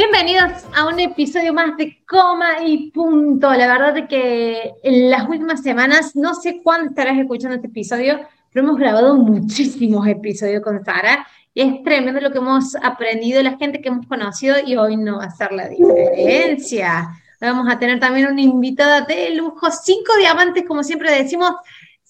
[0.00, 3.52] Bienvenidos a un episodio más de Coma y Punto.
[3.52, 8.18] La verdad es que en las últimas semanas, no sé cuándo estarás escuchando este episodio,
[8.50, 13.58] pero hemos grabado muchísimos episodios con Sara y es tremendo lo que hemos aprendido, la
[13.58, 17.10] gente que hemos conocido y hoy no va a ser la diferencia.
[17.38, 21.52] Vamos a tener también una invitada de lujo, cinco diamantes, como siempre decimos.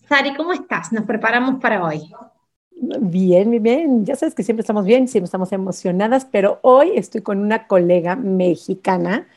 [0.08, 0.92] Sari, ¿cómo estás?
[0.92, 2.08] Nos preparamos para hoy.
[2.82, 4.04] Bien, bien, bien.
[4.06, 8.16] Ya sabes que siempre estamos bien, siempre estamos emocionadas, pero hoy estoy con una colega
[8.16, 9.28] mexicana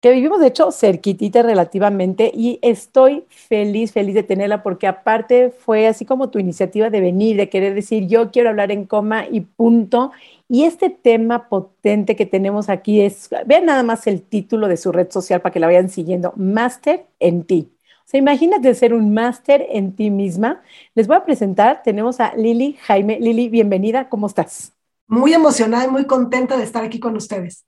[0.00, 5.86] que vivimos de hecho cerquitita relativamente y estoy feliz, feliz de tenerla porque aparte fue
[5.86, 9.42] así como tu iniciativa de venir, de querer decir yo quiero hablar en coma y
[9.42, 10.10] punto.
[10.48, 14.90] Y este tema potente que tenemos aquí es, vean nada más el título de su
[14.90, 17.70] red social para que la vayan siguiendo, Máster en ti.
[18.10, 20.62] Sea, imagínate ser un máster en ti misma.
[20.96, 23.20] Les voy a presentar, tenemos a Lili Jaime.
[23.20, 24.72] Lili, bienvenida, ¿cómo estás?
[25.06, 27.64] Muy emocionada y muy contenta de estar aquí con ustedes.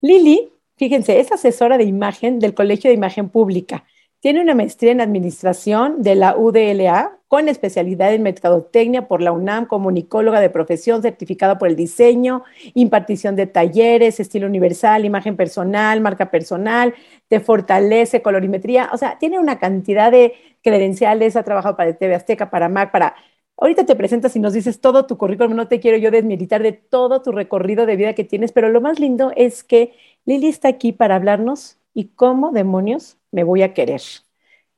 [0.00, 3.84] Lili Fíjense, es asesora de imagen del Colegio de Imagen Pública.
[4.20, 9.66] Tiene una maestría en administración de la UDLA con especialidad en mercadotecnia por la UNAM,
[9.66, 16.30] comunicóloga de profesión certificada por el diseño, impartición de talleres, estilo universal, imagen personal, marca
[16.30, 16.94] personal,
[17.26, 18.88] te fortalece, colorimetría.
[18.92, 23.16] O sea, tiene una cantidad de credenciales, ha trabajado para TV Azteca, para MAC, para
[23.56, 26.70] Ahorita te presentas y nos dices todo tu currículum, no te quiero yo desmilitar de
[26.70, 29.92] todo tu recorrido de vida que tienes, pero lo más lindo es que
[30.24, 34.02] Lili está aquí para hablarnos y cómo demonios me voy a querer.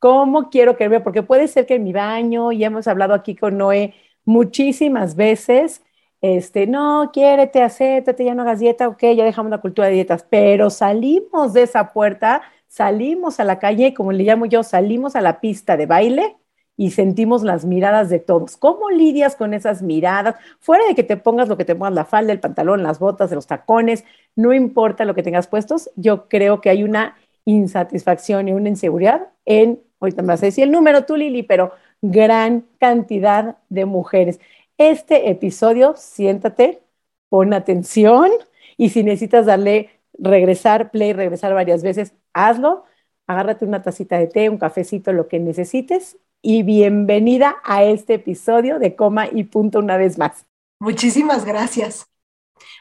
[0.07, 1.01] ¿Cómo quiero quererme?
[1.01, 3.93] Porque puede ser que en mi baño, ya hemos hablado aquí con Noé
[4.25, 5.83] muchísimas veces,
[6.21, 10.25] este, no, quiérete, acéptate, ya no hagas dieta, ok, ya dejamos la cultura de dietas,
[10.31, 15.21] pero salimos de esa puerta, salimos a la calle, como le llamo yo, salimos a
[15.21, 16.37] la pista de baile
[16.77, 18.57] y sentimos las miradas de todos.
[18.57, 20.37] ¿Cómo lidias con esas miradas?
[20.61, 23.33] Fuera de que te pongas lo que te pongas, la falda, el pantalón, las botas,
[23.33, 24.05] los tacones,
[24.37, 29.31] no importa lo que tengas puestos, yo creo que hay una insatisfacción y una inseguridad
[29.47, 34.41] en, ahorita me vas a decir el número tú, Lili, pero gran cantidad de mujeres.
[34.79, 36.83] Este episodio, siéntate,
[37.29, 38.31] pon atención
[38.77, 42.85] y si necesitas darle regresar, play, regresar varias veces, hazlo.
[43.27, 48.79] Agárrate una tacita de té, un cafecito, lo que necesites y bienvenida a este episodio
[48.79, 50.47] de Coma y Punto una vez más.
[50.79, 52.07] Muchísimas gracias.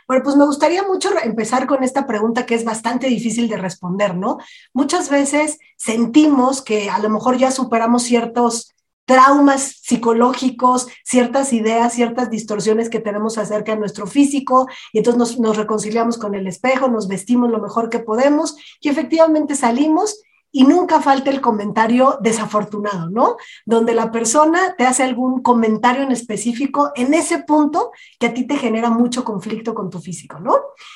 [0.07, 4.15] Bueno, pues me gustaría mucho empezar con esta pregunta que es bastante difícil de responder,
[4.15, 4.37] ¿no?
[4.73, 8.75] Muchas veces sentimos que a lo mejor ya superamos ciertos
[9.05, 15.39] traumas psicológicos, ciertas ideas, ciertas distorsiones que tenemos acerca de nuestro físico, y entonces nos,
[15.39, 20.21] nos reconciliamos con el espejo, nos vestimos lo mejor que podemos y efectivamente salimos
[20.55, 23.35] y nunca falta el comentario desafortunado, ¿no?
[23.65, 28.47] Donde la persona te hace algún comentario en específico en ese punto que a ti
[28.47, 30.55] te genera mucho conflicto con tu físico, ¿no?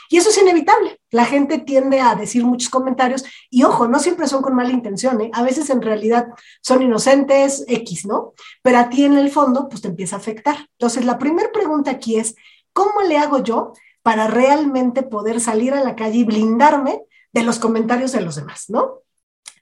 [0.09, 1.01] Y eso es inevitable.
[1.11, 5.19] La gente tiende a decir muchos comentarios y ojo, no siempre son con mala intención,
[5.19, 5.31] ¿eh?
[5.33, 6.27] A veces en realidad
[6.61, 8.31] son inocentes, X, ¿no?
[8.61, 10.55] Pero a ti en el fondo, pues te empieza a afectar.
[10.77, 12.33] Entonces, la primera pregunta aquí es,
[12.71, 17.01] ¿cómo le hago yo para realmente poder salir a la calle y blindarme
[17.33, 19.01] de los comentarios de los demás, ¿no?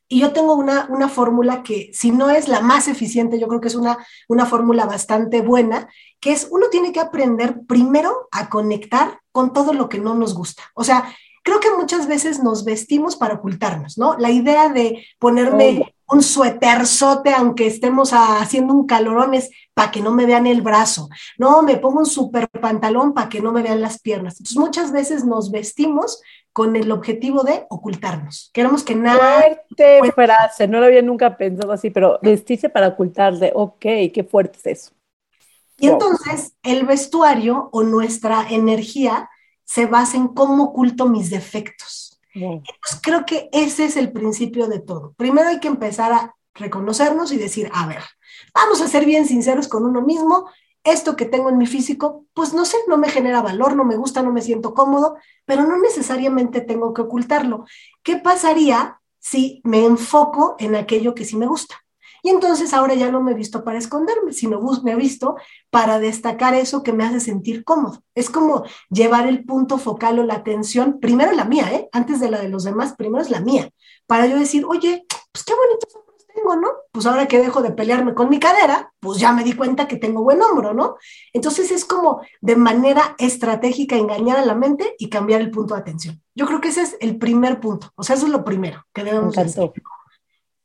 [0.10, 3.60] Y yo tengo una, una fórmula que, si no es la más eficiente, yo creo
[3.60, 3.98] que es una,
[4.30, 9.74] una fórmula bastante buena, que es uno tiene que aprender primero a conectar con todo
[9.74, 10.64] lo que no nos gusta.
[10.76, 11.14] O sea,
[11.44, 14.18] creo que muchas veces nos vestimos para ocultarnos, ¿no?
[14.18, 20.12] La idea de ponerme un suéterzote aunque estemos haciendo un calorón es para que no
[20.12, 21.10] me vean el brazo.
[21.38, 24.34] No, me pongo un super pantalón para que no me vean las piernas.
[24.34, 26.22] Entonces, muchas veces nos vestimos
[26.58, 28.50] con el objetivo de ocultarnos.
[28.52, 29.44] Queremos que nada...
[29.70, 34.58] Fuerte frase, no lo había nunca pensado así, pero vestirse para ocultarse, ok, qué fuerte
[34.58, 34.92] es eso.
[35.78, 39.30] Y entonces el vestuario o nuestra energía
[39.66, 42.20] se basa en cómo oculto mis defectos.
[42.34, 45.14] Entonces creo que ese es el principio de todo.
[45.16, 48.02] Primero hay que empezar a reconocernos y decir, a ver,
[48.56, 50.50] vamos a ser bien sinceros con uno mismo
[50.92, 53.98] esto que tengo en mi físico, pues no sé, no me genera valor, no me
[53.98, 57.66] gusta, no me siento cómodo, pero no necesariamente tengo que ocultarlo.
[58.04, 61.76] ¿Qué pasaría si me enfoco en aquello que sí me gusta?
[62.24, 65.36] Y entonces ahora ya no me he visto para esconderme, sino me he visto
[65.70, 68.02] para destacar eso que me hace sentir cómodo.
[68.16, 71.90] Es como llevar el punto focal o la atención, primero la mía, ¿eh?
[71.92, 73.70] antes de la de los demás, primero es la mía,
[74.08, 76.07] para yo decir, oye, pues qué bonitos
[76.38, 76.70] tengo, ¿no?
[76.92, 79.98] Pues ahora que dejo de pelearme con mi cadera, pues ya me di cuenta que
[79.98, 80.96] tengo buen hombro, ¿no?
[81.34, 85.82] Entonces es como de manera estratégica engañar a la mente y cambiar el punto de
[85.82, 86.22] atención.
[86.36, 89.04] Yo creo que ese es el primer punto, o sea, eso es lo primero que
[89.04, 89.72] debemos hacer.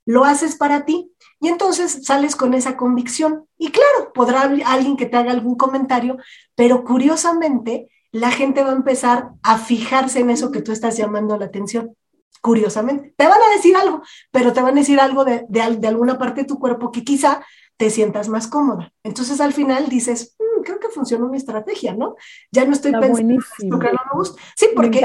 [0.04, 3.46] Lo haces para ti y entonces sales con esa convicción.
[3.56, 6.16] Y claro, podrá alguien que te haga algún comentario,
[6.56, 11.38] pero curiosamente la gente va a empezar a fijarse en eso que tú estás llamando
[11.38, 11.96] la atención
[12.40, 13.14] curiosamente.
[13.17, 15.46] Te van a decir algo, pero te van a decir algo de,
[15.87, 17.44] alguna parte de tu cuerpo que quizá
[17.76, 18.93] te sientas más cómoda.
[19.02, 22.17] Entonces al final dices, mm, creo que funcionó mi estrategia, ¿no?
[22.50, 24.43] Ya no estoy pensando lo que no me gusta.
[24.56, 24.99] Sí, porque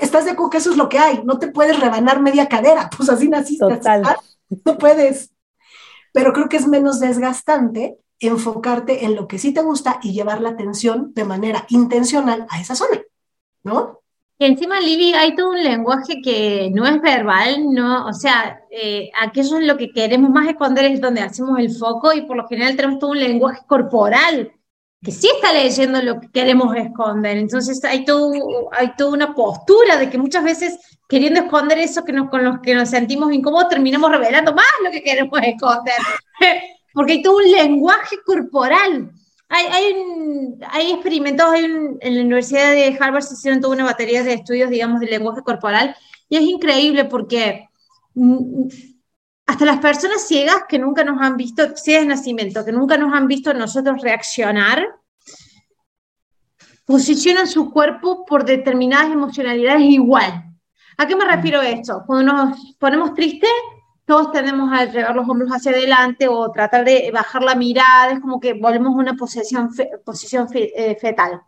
[0.00, 2.90] estás de acuerdo que eso es lo que hay, no te puedes rebanar media cadera,
[2.96, 3.66] pues así naciste.
[3.66, 4.02] Total.
[4.64, 5.32] No puedes.
[6.12, 10.40] Pero creo que es menos desgastante enfocarte en lo que sí te gusta y llevar
[10.40, 13.00] la atención de manera intencional a esa zona,
[13.62, 14.00] ¿no?
[14.40, 18.06] Y encima, Lili, hay todo un lenguaje que no es verbal, ¿no?
[18.06, 22.12] O sea, eh, aquello es lo que queremos más esconder es donde hacemos el foco
[22.12, 24.52] y por lo general tenemos todo un lenguaje corporal
[25.02, 27.36] que sí está leyendo lo que queremos esconder.
[27.36, 28.32] Entonces hay, todo,
[28.72, 32.60] hay toda una postura de que muchas veces queriendo esconder eso que nos, con los
[32.60, 35.94] que nos sentimos incómodos terminamos revelando más lo que queremos esconder.
[36.94, 39.10] Porque hay todo un lenguaje corporal
[39.48, 39.66] hay,
[40.70, 44.70] hay, experimentos, hay en la Universidad de Harvard se hicieron toda una batería de estudios,
[44.70, 45.96] digamos, de lenguaje corporal,
[46.28, 47.68] y es increíble porque
[48.14, 48.68] mm,
[49.46, 53.14] hasta las personas ciegas que nunca nos han visto, ciegas de nacimiento, que nunca nos
[53.14, 54.86] han visto nosotros reaccionar,
[56.84, 60.44] posicionan su cuerpo por determinadas emocionalidades igual.
[60.98, 62.02] ¿A qué me refiero esto?
[62.06, 63.50] Cuando nos ponemos tristes,
[64.08, 68.20] todos tendemos a llevar los hombros hacia adelante o tratar de bajar la mirada, es
[68.20, 69.68] como que volvemos a una posición,
[70.02, 71.42] posición eh, fetal.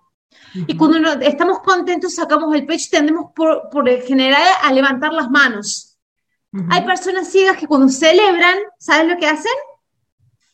[0.66, 5.30] Y cuando estamos contentos, sacamos el pecho y tendemos por, por general a levantar las
[5.30, 5.98] manos.
[6.68, 9.52] Hay personas ciegas que cuando celebran, ¿sabes lo que hacen?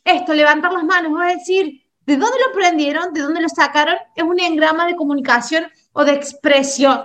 [0.04, 3.12] Esto, levantar las manos, es decir, ¿de dónde lo aprendieron?
[3.14, 3.96] ¿De dónde lo sacaron?
[4.14, 7.00] Es un engrama de comunicación o de expresión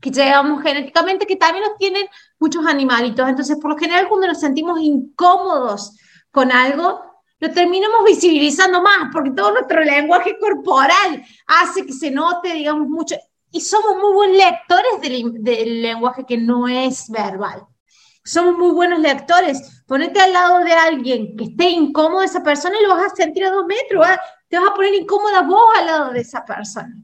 [0.00, 2.06] que llevamos genéticamente, que también los tienen
[2.38, 3.28] muchos animalitos.
[3.28, 5.96] Entonces, por lo general, cuando nos sentimos incómodos
[6.30, 7.02] con algo,
[7.40, 13.16] lo terminamos visibilizando más, porque todo nuestro lenguaje corporal hace que se note, digamos, mucho.
[13.50, 17.66] Y somos muy buenos lectores del, lenguaje que no es verbal.
[18.22, 19.82] Somos muy buenos lectores.
[19.86, 23.44] Ponete al lado de alguien que esté incómodo, esa persona y lo vas a sentir
[23.44, 24.06] a dos metros.
[24.06, 24.18] ¿eh?
[24.48, 26.94] Te vas a poner incómoda vos al lado de esa persona.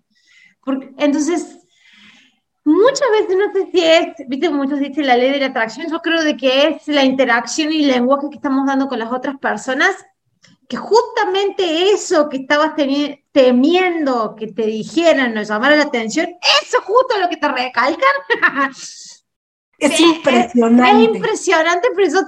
[0.62, 1.65] Porque, entonces,
[2.66, 6.00] Muchas veces no sé si es, viste muchos dicen la ley de la atracción, yo
[6.00, 9.38] creo de que es la interacción y el lenguaje que estamos dando con las otras
[9.38, 9.94] personas,
[10.68, 12.72] que justamente eso que estabas
[13.30, 16.26] temiendo que te dijeran, nos llamara la atención,
[16.60, 18.02] eso justo lo que te recalcan.
[19.78, 20.90] Es impresionante.
[20.90, 22.20] Es, impresionante, pero yo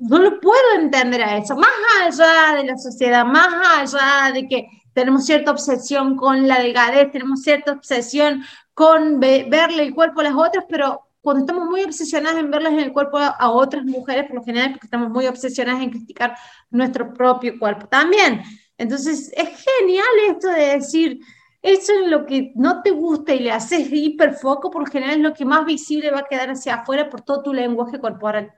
[0.00, 1.54] no lo puedo entender a eso.
[1.54, 1.68] Más
[2.02, 7.42] allá de la sociedad, más allá de que tenemos cierta obsesión con la delgadez, tenemos
[7.42, 8.42] cierta obsesión
[8.80, 12.78] con verle el cuerpo a las otras, pero cuando estamos muy obsesionadas en verles en
[12.78, 16.34] el cuerpo a, otras mujeres, por lo general, porque estamos muy obsesionadas en criticar
[16.70, 18.40] nuestro propio cuerpo también.
[18.78, 21.20] Entonces, es genial esto de decir,
[21.60, 25.22] eso es lo que no te gusta y le haces hiperfoco, por lo general es
[25.24, 28.50] lo que más visible va a quedar hacia afuera por todo tu lenguaje corporal.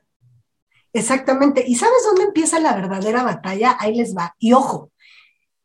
[0.93, 1.65] Exactamente.
[1.67, 3.77] ¿Y sabes dónde empieza la verdadera batalla?
[3.81, 4.37] Ahí les va.
[4.39, 4.92] Y ojo,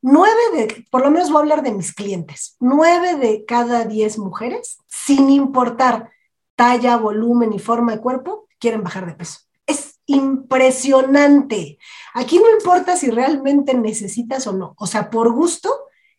[0.02, 4.18] nueve de, por lo menos voy a hablar de mis clientes, nueve de cada diez
[4.18, 6.12] mujeres, sin importar
[6.56, 9.40] talla, volumen y forma de cuerpo, quieren bajar de peso.
[9.66, 11.78] Es impresionante.
[12.14, 15.70] Aquí no importa si realmente necesitas o no, o sea, por gusto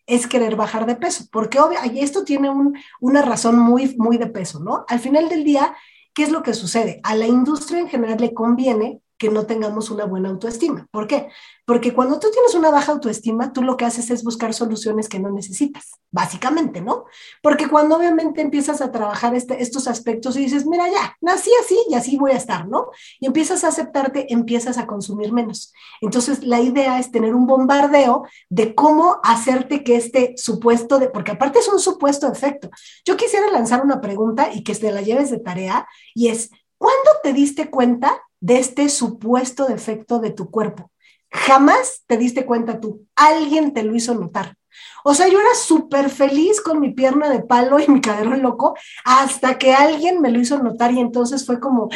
[0.07, 2.51] es querer bajar de peso, porque obvio, esto tiene
[3.01, 4.87] una razón muy, muy de peso, ¿no?
[4.89, 5.77] Al final del día,
[6.15, 7.01] ¿qué es lo que sucede?
[7.03, 10.87] A la industria en general le conviene que no tengamos una buena autoestima.
[10.91, 11.29] ¿Por qué?
[11.67, 15.19] Porque cuando tú tienes una baja autoestima, tú lo que haces es buscar soluciones que
[15.19, 17.05] no necesitas, básicamente, ¿no?
[17.43, 21.77] Porque cuando obviamente empiezas a trabajar este, estos aspectos y dices, mira, ya, nací así
[21.91, 22.87] y así voy a estar, ¿no?
[23.21, 25.73] Y empiezas a aceptarte, empiezas a consumir menos.
[26.01, 31.33] Entonces, la idea es tener un bombardeo de cómo hacerte que este supuesto, de, porque
[31.33, 32.71] aparte es un supuesto efecto.
[33.05, 37.11] Yo quisiera lanzar una pregunta y que te la lleves de tarea y es, ¿cuándo
[37.23, 40.91] te diste cuenta de este supuesto defecto de tu cuerpo.
[41.31, 44.55] Jamás te diste cuenta tú, alguien te lo hizo notar.
[45.05, 48.77] O sea, yo era súper feliz con mi pierna de palo y mi caderón loco
[49.05, 51.89] hasta que alguien me lo hizo notar y entonces fue como,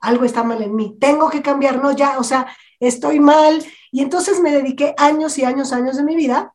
[0.00, 2.46] algo está mal en mí, tengo que cambiar, no, ya, o sea,
[2.80, 3.64] estoy mal.
[3.90, 6.54] Y entonces me dediqué años y años, años de mi vida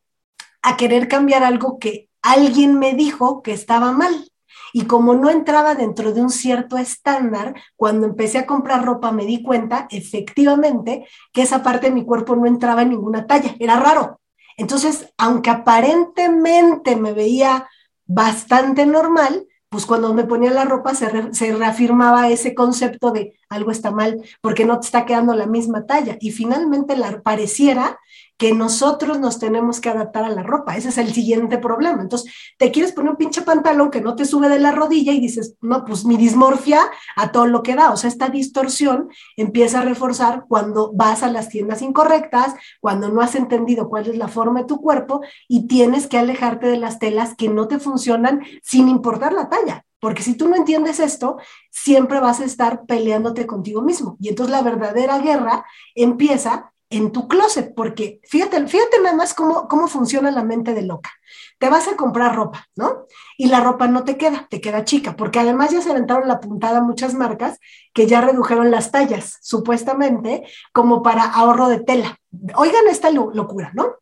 [0.61, 4.30] a querer cambiar algo que alguien me dijo que estaba mal.
[4.74, 9.25] Y como no entraba dentro de un cierto estándar, cuando empecé a comprar ropa me
[9.25, 13.80] di cuenta efectivamente que esa parte de mi cuerpo no entraba en ninguna talla, era
[13.80, 14.20] raro.
[14.58, 17.68] Entonces, aunque aparentemente me veía
[18.06, 23.90] bastante normal, pues cuando me ponía la ropa se, reafirmaba ese concepto de algo está
[23.90, 26.18] mal porque no te está quedando la misma talla.
[26.20, 27.98] Y finalmente la, pareciera
[28.41, 30.75] que nosotros nos tenemos que adaptar a la ropa.
[30.75, 32.01] Ese es el siguiente problema.
[32.01, 35.19] Entonces, te quieres poner un pinche pantalón que no te sube de la rodilla y
[35.19, 36.81] dices, no, pues mi dismorfia
[37.15, 37.91] a todo lo que da.
[37.91, 43.21] O sea, esta distorsión empieza a reforzar cuando vas a las tiendas incorrectas, cuando no
[43.21, 46.98] has entendido cuál es la forma de tu cuerpo y tienes que alejarte de las
[46.98, 49.86] telas que no te funcionan sin importar la talla.
[50.00, 51.38] Porque si tú no entiendes esto,
[51.69, 54.17] siempre vas a estar peleándote contigo mismo.
[54.19, 59.67] Y entonces la verdadera guerra empieza en tu closet, porque fíjate, fíjate nada más cómo,
[59.67, 61.10] cómo funciona la mente de loca.
[61.57, 63.07] Te vas a comprar ropa, ¿no?
[63.38, 66.39] Y la ropa no te queda, te queda chica, porque además ya se aventaron la
[66.39, 67.60] puntada muchas marcas
[67.93, 70.43] que ya redujeron las tallas, supuestamente,
[70.74, 72.17] como para ahorro de tela.
[72.55, 73.95] Oigan esta locura, ¿no?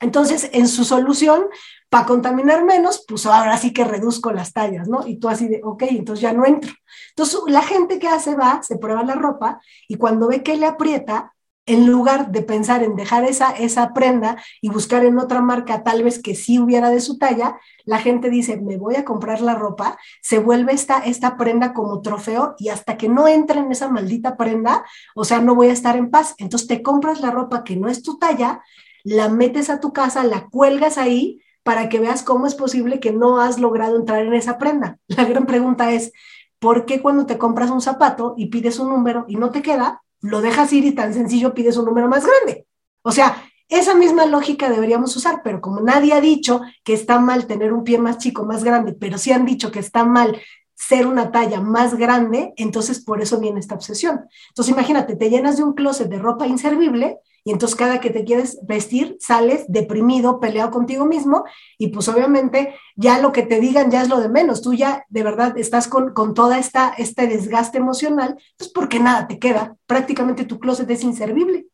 [0.00, 1.46] Entonces, en su solución,
[1.88, 5.06] para contaminar menos, pues ahora sí que reduzco las tallas, ¿no?
[5.06, 6.72] Y tú así de, ok, entonces ya no entro.
[7.10, 10.66] Entonces, la gente que hace va, se prueba la ropa y cuando ve que le
[10.66, 11.34] aprieta,
[11.68, 16.02] en lugar de pensar en dejar esa, esa prenda y buscar en otra marca tal
[16.02, 19.54] vez que sí hubiera de su talla, la gente dice, me voy a comprar la
[19.54, 23.88] ropa, se vuelve esta, esta prenda como trofeo y hasta que no entre en esa
[23.88, 24.84] maldita prenda,
[25.14, 26.34] o sea, no voy a estar en paz.
[26.38, 28.62] Entonces te compras la ropa que no es tu talla,
[29.04, 33.12] la metes a tu casa, la cuelgas ahí para que veas cómo es posible que
[33.12, 34.98] no has logrado entrar en esa prenda.
[35.06, 36.12] La gran pregunta es,
[36.58, 40.02] ¿por qué cuando te compras un zapato y pides un número y no te queda,
[40.20, 42.66] lo dejas ir y tan sencillo pides un número más grande.
[43.02, 47.46] O sea, esa misma lógica deberíamos usar, pero como nadie ha dicho que está mal
[47.46, 50.40] tener un pie más chico, más grande, pero sí han dicho que está mal
[50.78, 54.28] ser una talla más grande, entonces por eso viene esta obsesión.
[54.50, 58.24] Entonces imagínate, te llenas de un closet de ropa inservible y entonces cada que te
[58.24, 61.44] quieres vestir sales deprimido, peleado contigo mismo
[61.78, 65.04] y pues obviamente ya lo que te digan ya es lo de menos, tú ya
[65.08, 69.76] de verdad estás con, con toda esta este desgaste emocional, pues porque nada te queda,
[69.86, 71.66] prácticamente tu closet es inservible.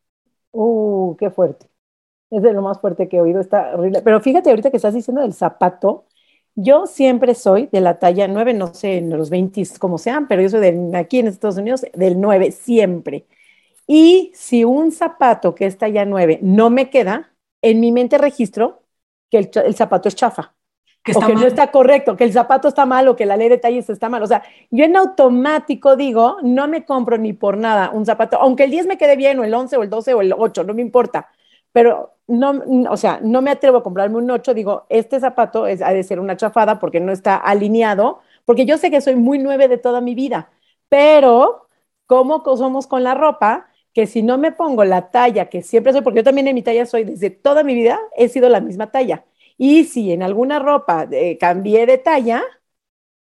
[0.51, 1.67] Uh, qué fuerte.
[2.31, 4.01] Es de lo más fuerte que he oído, está horrible.
[4.03, 6.07] Pero fíjate ahorita que estás diciendo del zapato,
[6.55, 10.43] yo siempre soy de la talla 9, no sé en los 20 como sean, pero
[10.43, 13.27] yo soy de, aquí en Estados Unidos del 9 siempre.
[13.87, 18.83] Y si un zapato que es talla 9 no me queda, en mi mente registro
[19.31, 20.55] que el, zapato es chafa.
[21.03, 23.49] Que o que no está correcto, que el zapato está mal o que la ley
[23.51, 24.23] de talles está mal.
[24.23, 28.65] O sea, yo en automático digo, no me compro ni por nada un zapato, aunque
[28.65, 30.73] el 10 me quede bien, o el 11, o el 12, o el 8, no
[30.73, 31.29] me importa.
[31.73, 35.83] Pero no, o sea, no me atrevo a comprarme un 8, digo, este zapato es,
[35.83, 39.39] ha de ser una chafada porque no está alineado, porque yo sé que soy muy
[39.39, 40.51] 9 de toda mi vida,
[40.89, 41.69] pero
[42.07, 43.69] ¿cómo somos con la ropa?
[43.95, 46.63] que si no me pongo la talla que siempre soy, porque yo también en mi
[46.63, 49.25] talla soy, desde toda mi vida he sido la misma talla.
[49.57, 52.43] Y si en alguna ropa eh, cambié de talla,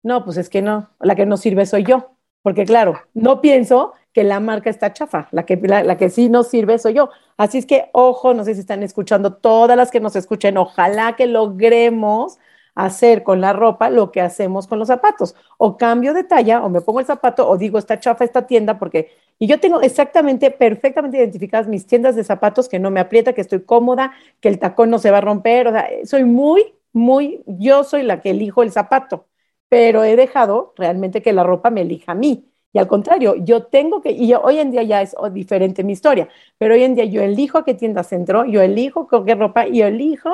[0.02, 2.16] no, pues es que no, la que no sirve soy yo.
[2.42, 6.42] Porque claro, no pienso que la marca está chafa, la que, la que sí no
[6.42, 7.10] sirve soy yo.
[7.36, 11.14] Así es que, ojo, no sé si están escuchando, todas las que nos escuchen, ojalá
[11.16, 12.38] que logremos
[12.74, 15.34] hacer con la ropa lo que hacemos con los zapatos.
[15.58, 18.78] O cambio de talla, o me pongo el zapato, o digo, está chafa esta tienda,
[18.78, 19.10] porque.
[19.38, 23.40] Y yo tengo exactamente, perfectamente identificadas mis tiendas de zapatos que no me aprieta, que
[23.40, 25.68] estoy cómoda, que el tacón no se va a romper.
[25.68, 27.42] O sea, soy muy, muy.
[27.46, 29.26] Yo soy la que elijo el zapato,
[29.70, 32.46] pero he dejado realmente que la ropa me elija a mí.
[32.74, 36.28] Y al contrario, yo tengo que, y hoy en día ya es diferente mi historia,
[36.58, 39.68] pero hoy en día yo elijo a qué tienda centro, yo elijo con qué ropa
[39.68, 40.30] y elijo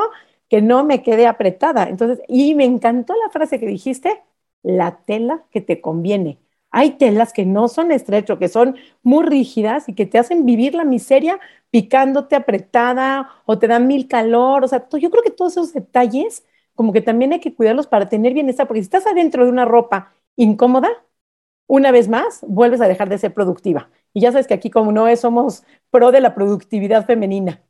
[0.48, 1.88] que no me quede apretada.
[1.88, 4.22] Entonces, y me encantó la frase que dijiste,
[4.62, 6.38] la tela que te conviene.
[6.70, 10.74] Hay telas que no son estrechos, que son muy rígidas y que te hacen vivir
[10.74, 11.40] la miseria
[11.70, 14.64] picándote apretada o te dan mil calor.
[14.64, 16.44] O sea, yo creo que todos esos detalles
[16.76, 19.64] como que también hay que cuidarlos para tener bienestar, porque si estás adentro de una
[19.64, 20.88] ropa incómoda,
[21.68, 23.90] una vez más, vuelves a dejar de ser productiva.
[24.14, 27.62] Y ya sabes que aquí como no es, somos pro de la productividad femenina.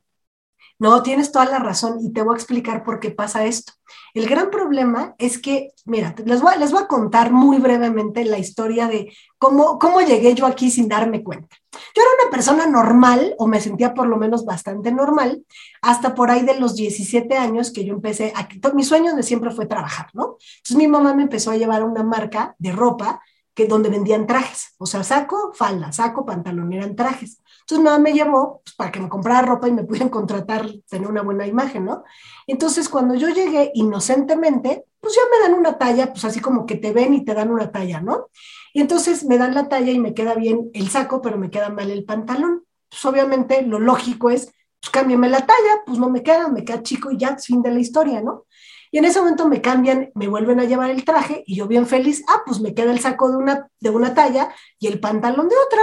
[0.79, 3.73] No, tienes toda la razón y te voy a explicar por qué pasa esto.
[4.13, 9.11] El gran problema es que, mira, les voy, a contar muy brevemente la historia de
[9.39, 11.55] cómo, cómo llegué yo aquí sin darme cuenta.
[11.95, 15.43] Yo era una persona normal, o me sentía por lo menos bastante normal,
[15.81, 19.51] hasta por ahí de los 17 años que yo empecé, a, mi sueño de siempre
[19.51, 20.37] fue trabajar, ¿no?
[20.57, 23.21] Entonces mi mamá me empezó a llevar a una marca de ropa
[23.53, 27.41] que donde vendían trajes, o sea, saco, falda, saco, pantalón, eran trajes.
[27.69, 31.09] Entonces mamá me llevó pues, para que me comprara ropa y me pudieran contratar, tener
[31.09, 32.05] una buena imagen, ¿no?
[32.47, 36.75] Entonces cuando yo llegué inocentemente, pues ya me dan una talla, pues así como que
[36.75, 38.29] te ven y te dan una talla, ¿no?
[38.73, 41.67] Y entonces me dan la talla y me queda bien el saco, pero me queda
[41.67, 42.63] mal el pantalón.
[42.89, 44.45] Pues obviamente lo lógico es,
[44.79, 47.71] pues cámbiame la talla, pues no me queda, me queda chico y ya, fin de
[47.71, 48.45] la historia, ¿no?
[48.91, 51.87] Y en ese momento me cambian, me vuelven a llevar el traje y yo bien
[51.87, 55.49] feliz, ah, pues me queda el saco de una, de una talla y el pantalón
[55.49, 55.81] de otra.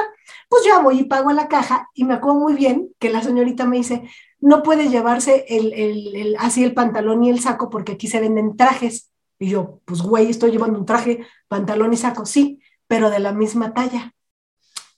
[0.48, 3.22] Pues ya voy y pago a la caja y me acuerdo muy bien que la
[3.22, 4.08] señorita me dice,
[4.40, 8.56] no puede llevarse el, el, así el pantalón y el saco porque aquí se venden
[8.56, 9.10] trajes.
[9.38, 13.32] Y yo, pues güey, estoy llevando un traje, pantalón y saco, sí, pero de la
[13.32, 14.14] misma talla.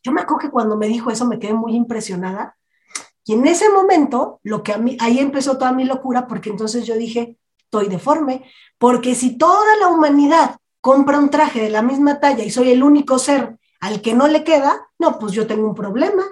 [0.03, 2.57] Yo me acuerdo que cuando me dijo eso me quedé muy impresionada.
[3.25, 6.87] Y en ese momento, lo que a mí, ahí empezó toda mi locura, porque entonces
[6.87, 7.37] yo dije,
[7.67, 8.45] estoy deforme,
[8.79, 12.83] porque si toda la humanidad compra un traje de la misma talla y soy el
[12.83, 16.23] único ser al que no le queda, no, pues yo tengo un problema.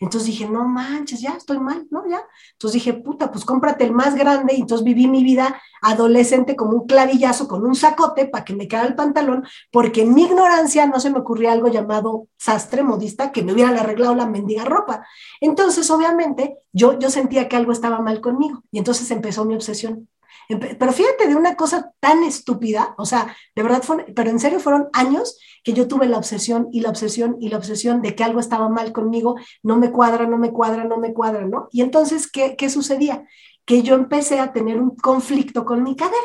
[0.00, 2.08] Entonces dije, no manches, ya estoy mal, ¿no?
[2.08, 2.22] Ya.
[2.52, 4.54] Entonces dije, puta, pues cómprate el más grande.
[4.54, 8.66] Y entonces viví mi vida adolescente como un clavillazo con un sacote para que me
[8.66, 13.30] quedara el pantalón, porque en mi ignorancia no se me ocurría algo llamado sastre modista
[13.30, 15.06] que me hubieran arreglado la mendiga ropa.
[15.42, 18.62] Entonces, obviamente, yo, yo sentía que algo estaba mal conmigo.
[18.72, 20.08] Y entonces empezó mi obsesión.
[20.48, 23.82] Pero fíjate de una cosa tan estúpida, o sea, de verdad,
[24.14, 27.58] pero en serio fueron años que yo tuve la obsesión y la obsesión y la
[27.58, 31.12] obsesión de que algo estaba mal conmigo, no me cuadra, no me cuadra, no me
[31.12, 31.68] cuadra, ¿no?
[31.70, 33.24] Y entonces, ¿qué, qué sucedía?
[33.64, 36.16] Que yo empecé a tener un conflicto con mi cadera.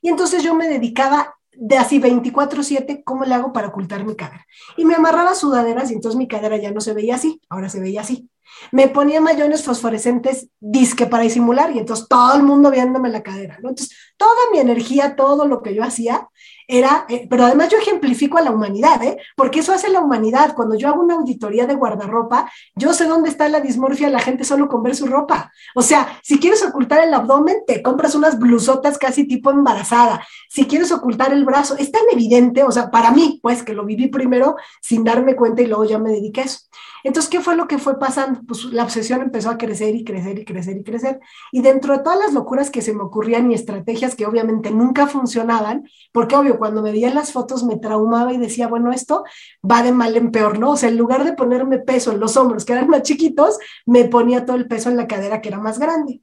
[0.00, 4.46] Y entonces yo me dedicaba de así 24/7, ¿cómo le hago para ocultar mi cadera?
[4.76, 7.80] Y me amarraba sudaderas y entonces mi cadera ya no se veía así, ahora se
[7.80, 8.30] veía así.
[8.72, 13.56] Me ponía mayones fosforescentes disque para disimular y entonces todo el mundo viéndome la cadera.
[13.56, 16.28] Entonces, toda mi energía, todo lo que yo hacía
[16.70, 19.16] era, eh, pero además yo ejemplifico a la humanidad, ¿eh?
[19.34, 20.54] Porque eso hace la humanidad.
[20.54, 24.44] Cuando yo hago una auditoría de guardarropa, yo sé dónde está la dismorfia la gente
[24.44, 25.50] solo con ver su ropa.
[25.74, 30.26] O sea, si quieres ocultar el abdomen, te compras unas blusotas casi tipo embarazada.
[30.50, 33.86] Si quieres ocultar el brazo, es tan evidente, o sea, para mí, pues que lo
[33.86, 36.58] viví primero sin darme cuenta y luego ya me dediqué a eso.
[37.04, 38.40] Entonces, ¿qué fue lo que fue pasando?
[38.46, 41.20] Pues la obsesión empezó a crecer y crecer y crecer y crecer.
[41.52, 45.06] Y dentro de todas las locuras que se me ocurrían y estrategias que obviamente nunca
[45.06, 49.24] funcionaban, porque obvio, cuando me veía las fotos me traumaba y decía, bueno, esto
[49.68, 50.72] va de mal en peor, ¿no?
[50.72, 54.04] O sea, en lugar de ponerme peso en los hombros, que eran más chiquitos, me
[54.04, 56.22] ponía todo el peso en la cadera, que era más grande.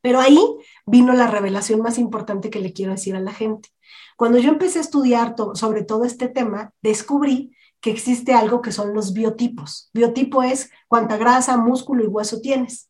[0.00, 0.38] Pero ahí
[0.84, 3.70] vino la revelación más importante que le quiero decir a la gente.
[4.16, 8.94] Cuando yo empecé a estudiar sobre todo este tema, descubrí que existe algo que son
[8.94, 9.90] los biotipos.
[9.92, 12.88] Biotipo es cuánta grasa, músculo y hueso tienes.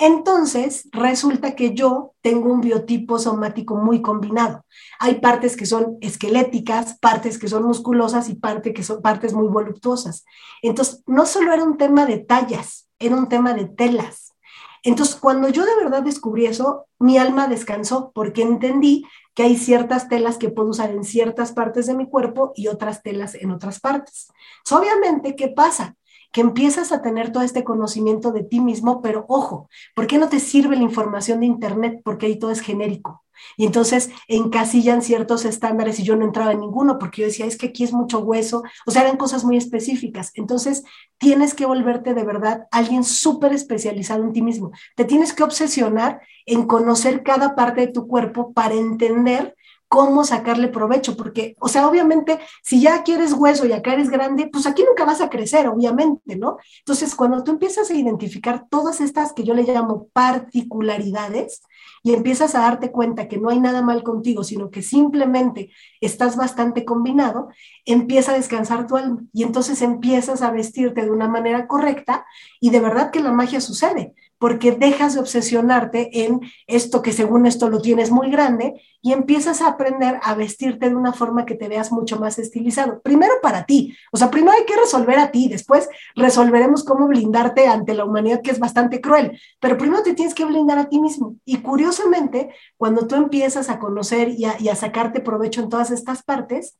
[0.00, 4.64] Entonces, resulta que yo tengo un biotipo somático muy combinado.
[4.98, 9.46] Hay partes que son esqueléticas, partes que son musculosas y partes que son partes muy
[9.46, 10.24] voluptuosas.
[10.60, 14.34] Entonces, no solo era un tema de tallas, era un tema de telas.
[14.82, 20.08] Entonces, cuando yo de verdad descubrí eso, mi alma descansó porque entendí que hay ciertas
[20.08, 23.80] telas que puedo usar en ciertas partes de mi cuerpo y otras telas en otras
[23.80, 24.32] partes.
[24.70, 25.96] obviamente, ¿qué pasa?
[26.32, 30.30] que empiezas a tener todo este conocimiento de ti mismo, pero ojo, ¿por qué no
[30.30, 32.00] te sirve la información de Internet?
[32.02, 33.21] Porque ahí todo es genérico.
[33.56, 37.56] Y entonces encasillan ciertos estándares y yo no entraba en ninguno porque yo decía, es
[37.56, 40.32] que aquí es mucho hueso, o sea, eran cosas muy específicas.
[40.34, 40.84] Entonces
[41.18, 44.72] tienes que volverte de verdad alguien súper especializado en ti mismo.
[44.96, 49.54] Te tienes que obsesionar en conocer cada parte de tu cuerpo para entender
[49.92, 54.48] cómo sacarle provecho, porque, o sea, obviamente, si ya quieres hueso y acá eres grande,
[54.50, 56.56] pues aquí nunca vas a crecer, obviamente, ¿no?
[56.78, 61.60] Entonces, cuando tú empiezas a identificar todas estas que yo le llamo particularidades
[62.02, 66.36] y empiezas a darte cuenta que no hay nada mal contigo, sino que simplemente estás
[66.36, 67.50] bastante combinado,
[67.84, 72.24] empieza a descansar tu alma y entonces empiezas a vestirte de una manera correcta
[72.60, 77.46] y de verdad que la magia sucede porque dejas de obsesionarte en esto que según
[77.46, 81.54] esto lo tienes muy grande y empiezas a aprender a vestirte de una forma que
[81.54, 83.00] te veas mucho más estilizado.
[83.02, 87.68] Primero para ti, o sea, primero hay que resolver a ti, después resolveremos cómo blindarte
[87.68, 90.98] ante la humanidad que es bastante cruel, pero primero te tienes que blindar a ti
[90.98, 91.36] mismo.
[91.44, 95.92] Y curiosamente, cuando tú empiezas a conocer y a, y a sacarte provecho en todas
[95.92, 96.76] estas partes,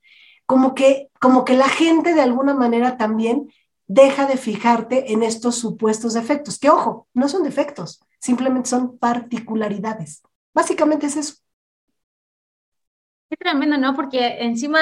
[0.46, 3.52] como que, como que la gente de alguna manera también
[3.86, 10.22] deja de fijarte en estos supuestos defectos, que ojo, no son defectos, simplemente son particularidades.
[10.54, 11.34] Básicamente es eso.
[13.28, 13.94] Qué tremendo, ¿no?
[13.94, 14.78] Porque encima,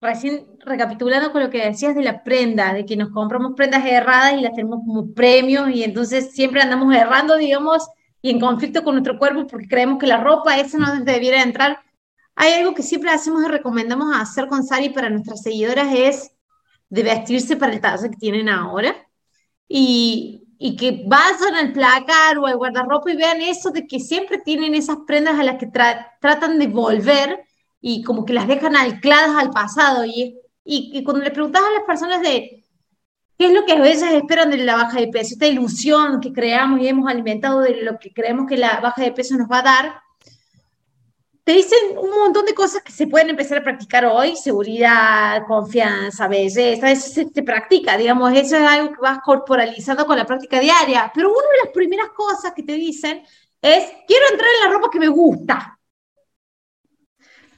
[0.00, 4.34] recién recapitulando con lo que decías de la prenda, de que nos compramos prendas erradas
[4.34, 7.88] y las tenemos como premios y entonces siempre andamos errando, digamos,
[8.20, 11.80] y en conflicto con nuestro cuerpo porque creemos que la ropa esa no debiera entrar.
[12.34, 16.32] Hay algo que siempre hacemos y recomendamos hacer con Sari para nuestras seguidoras es
[16.90, 18.94] de vestirse para el talle que tienen ahora
[19.68, 24.38] y, y que vayan al placar o al guardarropa y vean eso de que siempre
[24.38, 25.68] tienen esas prendas a las que
[26.20, 27.44] tratan de volver
[27.80, 30.04] y como que las dejan ancladas al pasado.
[30.04, 32.64] Y, y, cuando le preguntas a las personas de
[33.38, 36.32] qué es lo que a veces esperan de la baja de peso, esta ilusión que
[36.32, 39.60] creamos y hemos alimentado de lo que creemos que la baja de peso nos va
[39.60, 40.00] a dar,
[41.48, 46.28] te dicen un montón de cosas que se pueden empezar a practicar hoy, seguridad, confianza,
[46.28, 51.10] belleza, eso se, practica, digamos, eso es algo que vas corporalizando con la práctica diaria,
[51.14, 53.22] pero una de las primeras cosas que te dicen
[53.62, 55.80] es, quiero entrar en la ropa que me gusta.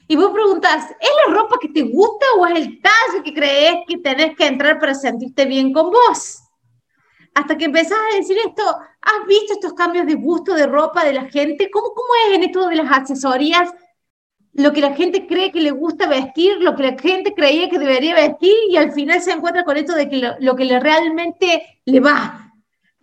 [0.07, 3.75] Y vos preguntas, ¿es la ropa que te gusta o es el talle que crees
[3.89, 6.39] que tenés que entrar para sentirte bien con vos?
[7.35, 8.63] Hasta que empezás a decir esto,
[9.01, 11.71] ¿has visto estos cambios de gusto de ropa de la gente?
[11.71, 13.71] ¿Cómo, cómo es en esto de las asesorías?
[14.53, 17.79] Lo que la gente cree que le gusta vestir, lo que la gente creía que
[17.79, 21.81] debería vestir y al final se encuentra con esto de que lo, que le realmente
[21.85, 22.53] le va.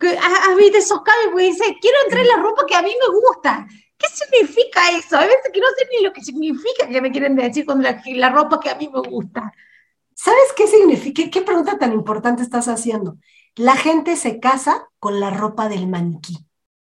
[0.00, 1.30] ¿Has visto esos cambios?
[1.32, 3.66] Porque dice, quiero entrar en la ropa que a mí me gusta.
[3.96, 5.16] ¿Qué significa eso?
[5.16, 8.00] A veces que no sé ni lo que significa que me quieren decir con la,
[8.04, 9.52] la ropa que a mí me gusta.
[10.14, 11.22] ¿Sabes qué significa?
[11.30, 13.16] ¿Qué pregunta tan importante estás haciendo?
[13.58, 16.38] La gente se casa con la ropa del maniquí.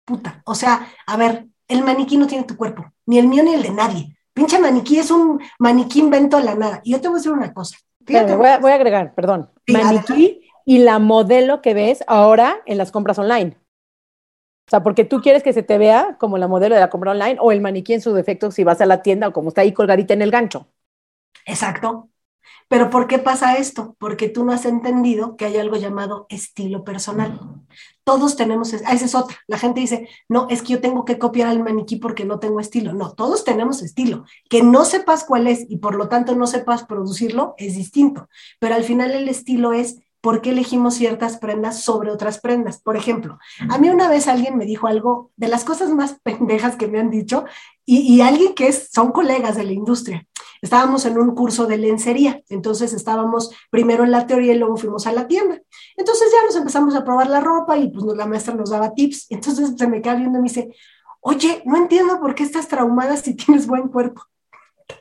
[0.05, 0.41] Puta.
[0.45, 3.61] O sea, a ver, el maniquí no tiene tu cuerpo, ni el mío ni el
[3.61, 4.17] de nadie.
[4.33, 6.81] Pinche maniquí es un maniquí invento de la nada.
[6.83, 7.77] Y yo te voy a decir una cosa.
[7.99, 9.49] voy, a, agregar, perdón.
[9.67, 13.57] maniquí y la modelo que ves ahora en las compras online.
[14.67, 17.11] O sea, porque tú quieres que se te vea como la modelo de la compra
[17.11, 19.61] online o el maniquí en su defecto si vas a la tienda o como está
[19.61, 20.67] ahí colgadita en el gancho.
[21.45, 22.10] Exacto.
[22.71, 23.97] Pero ¿por qué pasa esto?
[23.99, 27.37] Porque tú no has entendido que hay algo llamado estilo personal.
[28.05, 29.35] Todos tenemos, esa es otra.
[29.45, 32.61] La gente dice, no, es que yo tengo que copiar al maniquí porque no tengo
[32.61, 32.93] estilo.
[32.93, 34.23] No, todos tenemos estilo.
[34.49, 38.29] Que no sepas cuál es y por lo tanto no sepas producirlo es distinto.
[38.59, 42.79] Pero al final el estilo es por qué elegimos ciertas prendas sobre otras prendas.
[42.79, 43.37] Por ejemplo,
[43.69, 47.01] a mí una vez alguien me dijo algo de las cosas más pendejas que me
[47.01, 47.43] han dicho
[47.85, 50.25] y, y alguien que es, son colegas de la industria
[50.61, 55.07] estábamos en un curso de lencería, entonces estábamos primero en la teoría y luego fuimos
[55.07, 55.59] a la tienda.
[55.97, 59.27] Entonces ya nos empezamos a probar la ropa y pues la maestra nos daba tips.
[59.29, 60.69] Entonces se me queda viendo y me dice,
[61.19, 64.21] oye, no entiendo por qué estás traumada si tienes buen cuerpo.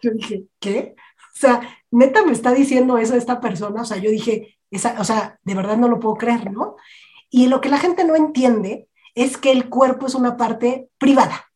[0.02, 0.94] Yo dije, ¿qué?
[1.34, 3.82] O sea, neta me está diciendo eso esta persona.
[3.82, 6.76] O sea, yo dije, esa, o sea, de verdad no lo puedo creer, ¿no?
[7.28, 11.49] Y lo que la gente no entiende es que el cuerpo es una parte privada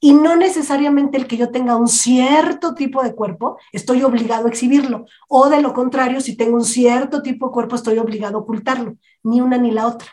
[0.00, 4.48] y no necesariamente el que yo tenga un cierto tipo de cuerpo, estoy obligado a
[4.48, 5.06] exhibirlo.
[5.28, 8.96] O de lo contrario, si tengo un cierto tipo de cuerpo, estoy obligado a ocultarlo.
[9.24, 10.08] Ni una ni la otra.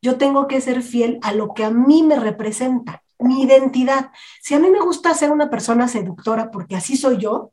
[0.00, 4.10] Yo tengo que ser fiel a lo que a mí me representa, mi identidad.
[4.40, 7.52] Si a mí me gusta ser una persona seductora, porque así soy yo,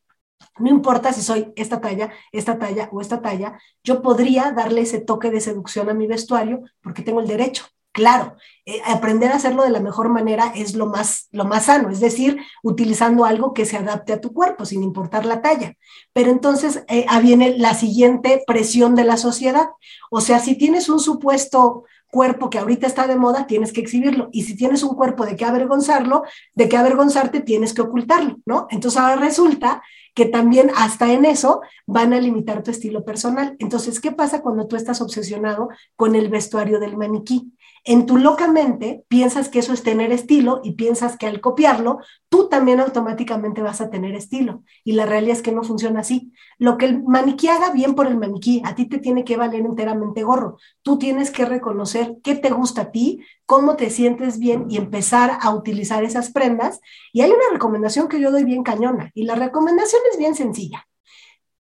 [0.60, 5.00] no importa si soy esta talla, esta talla o esta talla, yo podría darle ese
[5.00, 7.66] toque de seducción a mi vestuario porque tengo el derecho.
[7.94, 11.90] Claro, eh, aprender a hacerlo de la mejor manera es lo más, lo más sano,
[11.90, 15.74] es decir, utilizando algo que se adapte a tu cuerpo, sin importar la talla.
[16.14, 19.72] Pero entonces eh, viene la siguiente presión de la sociedad.
[20.10, 24.30] O sea, si tienes un supuesto cuerpo que ahorita está de moda, tienes que exhibirlo.
[24.32, 26.24] Y si tienes un cuerpo de que avergonzarlo,
[26.54, 28.68] de que avergonzarte, tienes que ocultarlo, ¿no?
[28.70, 29.82] Entonces ahora resulta
[30.14, 33.56] que también hasta en eso van a limitar tu estilo personal.
[33.60, 37.54] Entonces, ¿qué pasa cuando tú estás obsesionado con el vestuario del maniquí?
[37.84, 41.98] En tu loca mente piensas que eso es tener estilo y piensas que al copiarlo,
[42.30, 44.64] tú también automáticamente vas a tener estilo.
[44.84, 46.32] Y la realidad es que no funciona así.
[46.60, 49.62] Lo que el maniquí haga bien por el maniquí, a ti te tiene que valer
[49.62, 50.58] enteramente gorro.
[50.84, 55.40] Tú tienes que reconocer qué te gusta a ti, cómo te sientes bien y empezar
[55.42, 56.82] a utilizar esas prendas.
[57.14, 60.88] Y hay una recomendación que yo doy bien cañona y la recomendación es bien sencilla.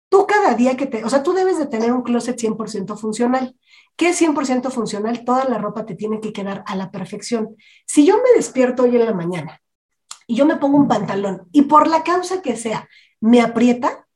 [0.08, 3.54] Tú cada día que te, o sea, tú debes de tener un closet 100% funcional.
[3.98, 5.24] ¿Qué es 100% funcional?
[5.24, 7.56] Toda la ropa te tiene que quedar a la perfección.
[7.84, 9.60] Si yo me despierto hoy en la mañana
[10.28, 12.88] y yo me pongo un pantalón y por la causa que sea
[13.20, 14.06] me aprieta,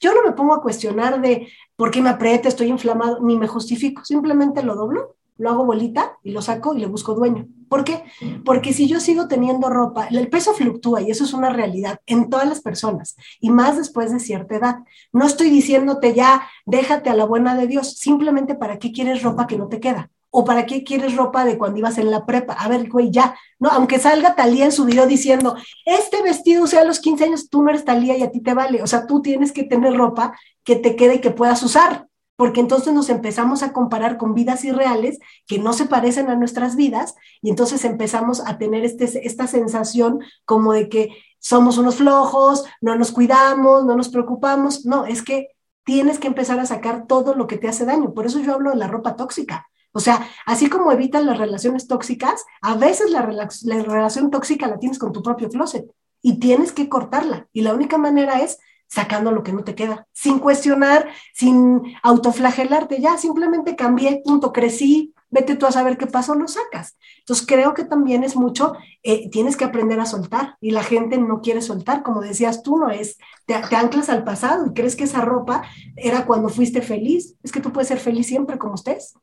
[0.00, 3.46] yo no me pongo a cuestionar de por qué me aprieta, estoy inflamado, ni me
[3.46, 7.48] justifico, simplemente lo doblo lo hago bolita y lo saco y le busco dueño.
[7.68, 8.04] ¿Por qué?
[8.44, 12.28] Porque si yo sigo teniendo ropa, el peso fluctúa y eso es una realidad en
[12.28, 14.76] todas las personas y más después de cierta edad.
[15.12, 19.46] No estoy diciéndote ya, déjate a la buena de Dios, simplemente para qué quieres ropa
[19.46, 20.10] que no te queda.
[20.32, 22.52] ¿O para qué quieres ropa de cuando ibas en la prepa?
[22.52, 23.68] A ver, güey, ya, ¿no?
[23.70, 27.62] Aunque salga Talía en su video diciendo, este vestido, sea, a los 15 años, tú
[27.64, 28.80] no eres Talía y a ti te vale.
[28.80, 32.09] O sea, tú tienes que tener ropa que te quede y que puedas usar
[32.40, 36.74] porque entonces nos empezamos a comparar con vidas irreales que no se parecen a nuestras
[36.74, 42.64] vidas y entonces empezamos a tener este, esta sensación como de que somos unos flojos,
[42.80, 44.86] no nos cuidamos, no nos preocupamos.
[44.86, 45.48] No, es que
[45.84, 48.14] tienes que empezar a sacar todo lo que te hace daño.
[48.14, 49.66] Por eso yo hablo de la ropa tóxica.
[49.92, 53.20] O sea, así como evitas las relaciones tóxicas, a veces la,
[53.64, 55.84] la relación tóxica la tienes con tu propio closet
[56.22, 57.48] y tienes que cortarla.
[57.52, 63.00] Y la única manera es sacando lo que no te queda, sin cuestionar, sin autoflagelarte,
[63.00, 66.98] ya simplemente cambié, punto, crecí, vete tú a saber qué pasó, lo sacas.
[67.20, 68.74] Entonces creo que también es mucho,
[69.04, 72.78] eh, tienes que aprender a soltar y la gente no quiere soltar, como decías tú,
[72.78, 75.62] no es, te, anclas al pasado y crees que esa ropa
[75.96, 79.14] era cuando fuiste feliz, es que tú puedes ser feliz siempre como estés,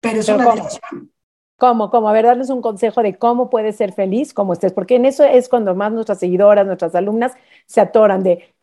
[0.00, 1.10] pero es una decisión.
[1.58, 1.90] ¿Cómo?
[1.90, 2.10] ¿Cómo?
[2.10, 5.24] A ver, darles un consejo de cómo puedes ser feliz como estés, porque en eso
[5.24, 7.32] es cuando más nuestras seguidoras, nuestras alumnas
[7.64, 8.55] se atoran de,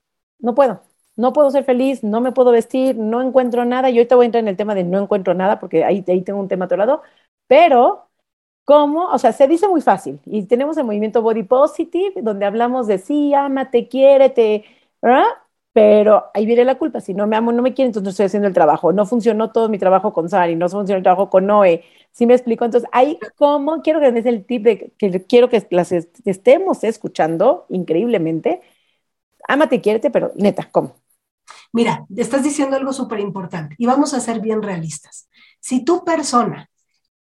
[0.43, 0.83] no puedo,
[1.17, 3.89] no puedo ser feliz, no me puedo vestir, no encuentro nada.
[3.91, 6.21] Y ahorita voy a entrar en el tema de no encuentro nada, porque ahí, ahí
[6.23, 7.01] tengo un tema a tu lado,
[7.47, 8.09] pero
[8.65, 9.09] ¿cómo?
[9.11, 10.19] O sea, se dice muy fácil.
[10.25, 14.65] Y tenemos el movimiento Body Positive, donde hablamos de sí, ámate, quiérete,
[15.01, 15.23] ¿verdad?
[15.73, 17.01] Pero ahí viene la culpa.
[17.01, 18.93] Si no me amo, no me quiere, entonces no estoy haciendo el trabajo.
[18.93, 21.83] No funcionó todo mi trabajo con Sari, no funcionó el trabajo con Noé.
[22.11, 22.63] ¿Sí me explico?
[22.65, 23.81] Entonces, ahí, ¿cómo?
[23.81, 28.61] Quiero que des el tip de que quiero que las estemos escuchando increíblemente.
[29.47, 30.95] Ámate, quiérete, pero neta, ¿cómo?
[31.71, 35.27] Mira, estás diciendo algo súper importante y vamos a ser bien realistas.
[35.59, 36.69] Si tu persona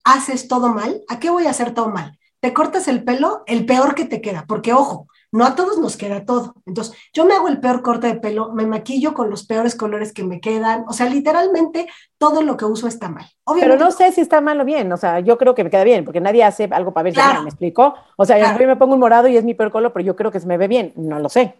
[0.05, 2.18] haces todo mal, ¿a qué voy a hacer todo mal?
[2.40, 5.96] Te cortas el pelo, el peor que te queda, porque ojo, no a todos nos
[5.96, 6.55] queda todo.
[6.66, 10.12] Entonces, yo me hago el peor corte de pelo, me maquillo con los peores colores
[10.12, 11.87] que me quedan, o sea, literalmente
[12.18, 13.27] todo lo que uso está mal.
[13.59, 15.85] Pero no sé si está mal o bien, o sea, yo creo que me queda
[15.85, 17.94] bien, porque nadie hace algo para ver si me explico.
[18.16, 20.31] O sea, yo me pongo un morado y es mi peor color, pero yo creo
[20.31, 21.55] que se me ve bien, no lo sé.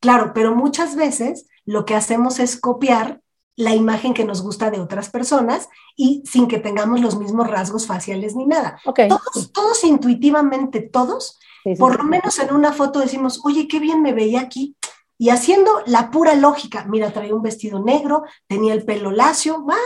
[0.00, 3.20] Claro, pero muchas veces lo que hacemos es copiar
[3.56, 7.86] la imagen que nos gusta de otras personas y sin que tengamos los mismos rasgos
[7.86, 8.80] faciales ni nada.
[9.08, 11.38] Todos, todos intuitivamente, todos,
[11.78, 14.76] por lo menos en una foto decimos, oye, qué bien me veía aquí.
[15.18, 19.76] Y haciendo la pura lógica, mira, traía un vestido negro, tenía el pelo lacio, ¡ah!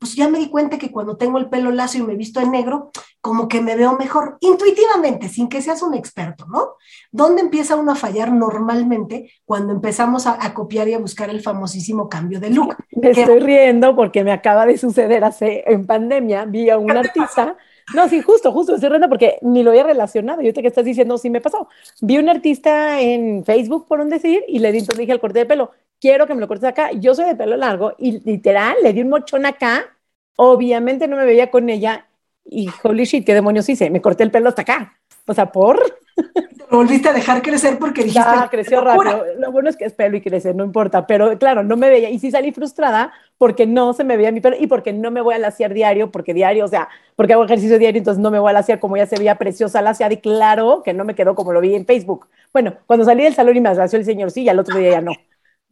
[0.00, 2.50] Pues ya me di cuenta que cuando tengo el pelo lacio y me visto en
[2.50, 6.76] negro, como que me veo mejor, intuitivamente, sin que seas un experto, ¿no?
[7.12, 12.08] ¿Dónde empieza uno a fallar normalmente cuando empezamos a, copiar y a buscar el famosísimo
[12.08, 12.76] cambio de look?
[12.96, 17.58] Me estoy riendo porque me acaba de suceder hace, en pandemia, vi a un artista.
[17.94, 20.40] No, sí, justo, justo, estoy riendo porque ni lo había relacionado.
[20.40, 21.68] Yo te que estás diciendo, sí me pasó.
[22.00, 25.40] Vi un artista en Facebook, por un decir, y le di, entonces dije al corte
[25.40, 26.90] de pelo, quiero que me lo cortes acá.
[26.92, 29.96] Yo soy de pelo largo y literal le di un mochón acá.
[30.36, 32.06] Obviamente no me veía con ella
[32.44, 33.90] y holy shit, qué demonios hice.
[33.90, 34.96] Me corté el pelo hasta acá.
[35.26, 35.78] O sea, por.
[36.16, 38.20] Te volviste a dejar crecer porque dijiste.
[38.20, 39.24] Ya, creció rápido.
[39.38, 41.06] Lo bueno es que es pelo y crece, no importa.
[41.06, 42.10] Pero claro, no me veía.
[42.10, 45.20] Y sí salí frustrada porque no se me veía mi pelo y porque no me
[45.20, 48.38] voy a laciar diario, porque diario, o sea, porque hago ejercicio diario, entonces no me
[48.38, 50.14] voy a laciar como ya se veía preciosa laciada.
[50.14, 52.26] Y claro que no me quedó como lo vi en Facebook.
[52.52, 54.90] Bueno, cuando salí del salón y me lació el señor, sí, y al otro día
[54.90, 55.12] ya no.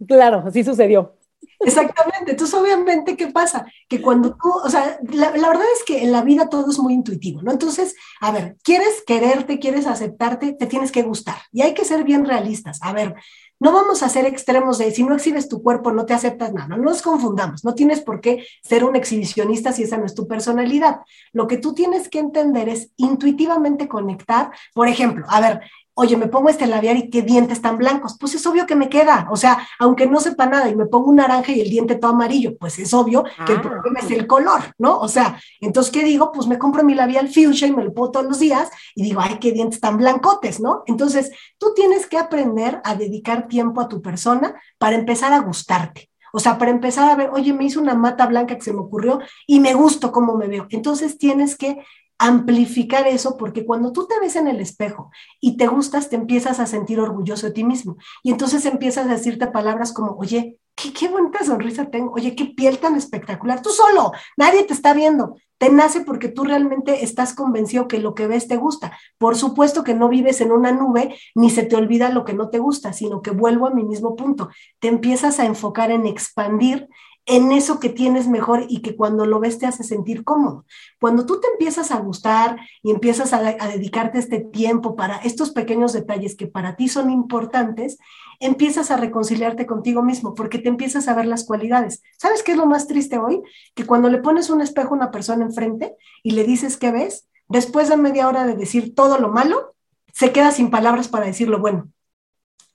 [0.06, 1.18] Claro, así sucedió.
[1.61, 2.32] Exactamente.
[2.32, 3.66] Entonces, obviamente, ¿qué pasa?
[3.88, 6.94] Que cuando tú, o sea, la, verdad es que en la vida todo es muy
[6.94, 7.50] intuitivo, ¿no?
[7.50, 11.37] Entonces, a ver, quieres quererte, quieres aceptarte, te tienes que gustar.
[11.52, 12.78] Y hay que ser bien realistas.
[12.82, 13.16] A ver,
[13.61, 16.68] no vamos a ser extremos de si no exhibes tu cuerpo, no te aceptas nada.
[16.68, 17.64] No nos confundamos.
[17.64, 21.00] No tienes por qué ser un exhibicionista si esa no es tu personalidad.
[21.32, 24.52] Lo que tú tienes que entender es intuitivamente conectar.
[24.74, 25.61] Por ejemplo, a ver,
[26.00, 28.88] oye, me pongo este labial y qué dientes tan blancos, pues es obvio que me
[28.88, 31.96] queda, o sea, aunque no sepa nada y me pongo un naranja y el diente
[31.96, 33.62] todo amarillo, pues es obvio que el ah.
[33.62, 34.96] problema es el color, ¿no?
[35.00, 36.30] O sea, entonces, ¿qué digo?
[36.30, 39.20] Pues me compro mi labial fuchsia y me lo pongo todos los días y digo,
[39.20, 40.84] ay, qué dientes tan blancotes, ¿no?
[40.87, 46.11] Entonces, tú tienes que aprender a dedicar tiempo a tu persona para empezar a gustarte.
[46.32, 48.80] O sea, para empezar a ver, oye, me hizo una mata blanca que se me
[48.80, 50.68] ocurrió y me gustó cómo me veo.
[50.70, 51.78] Entonces tienes que
[52.18, 56.59] amplificar eso porque cuando tú te ves en el espejo y te gustas, te empiezas
[56.61, 57.96] a sentir orgulloso de ti mismo.
[58.22, 62.46] Y entonces empiezas a decirte palabras como, oye, qué, qué bonita sonrisa tengo, oye, qué
[62.46, 65.37] piel tan espectacular, tú solo, nadie te está viendo.
[65.59, 68.96] Te nace porque tú realmente estás convencido que lo que ves te gusta.
[69.18, 72.48] Por supuesto que no vives en una nube ni se te olvida lo que no
[72.48, 74.50] te gusta, sino que vuelvo a mi mismo punto.
[74.78, 76.88] Te empiezas a enfocar en expandir
[77.29, 80.64] en eso que tienes mejor y que cuando lo ves te hace sentir cómodo.
[80.99, 85.93] Cuando tú te empiezas a gustar y empiezas a, dedicarte este tiempo para estos pequeños
[85.93, 87.99] detalles que para ti son importantes,
[88.41, 92.03] empiezas a reconciliarte contigo mismo porque te empiezas a ver las cualidades.
[92.17, 93.43] ¿Sabes qué es lo más triste hoy?
[93.75, 97.29] Que cuando le pones un espejo a una persona enfrente y le dices qué ves,
[97.47, 99.75] después de media hora de decir todo lo malo,
[100.14, 101.91] se queda sin palabras para decir lo bueno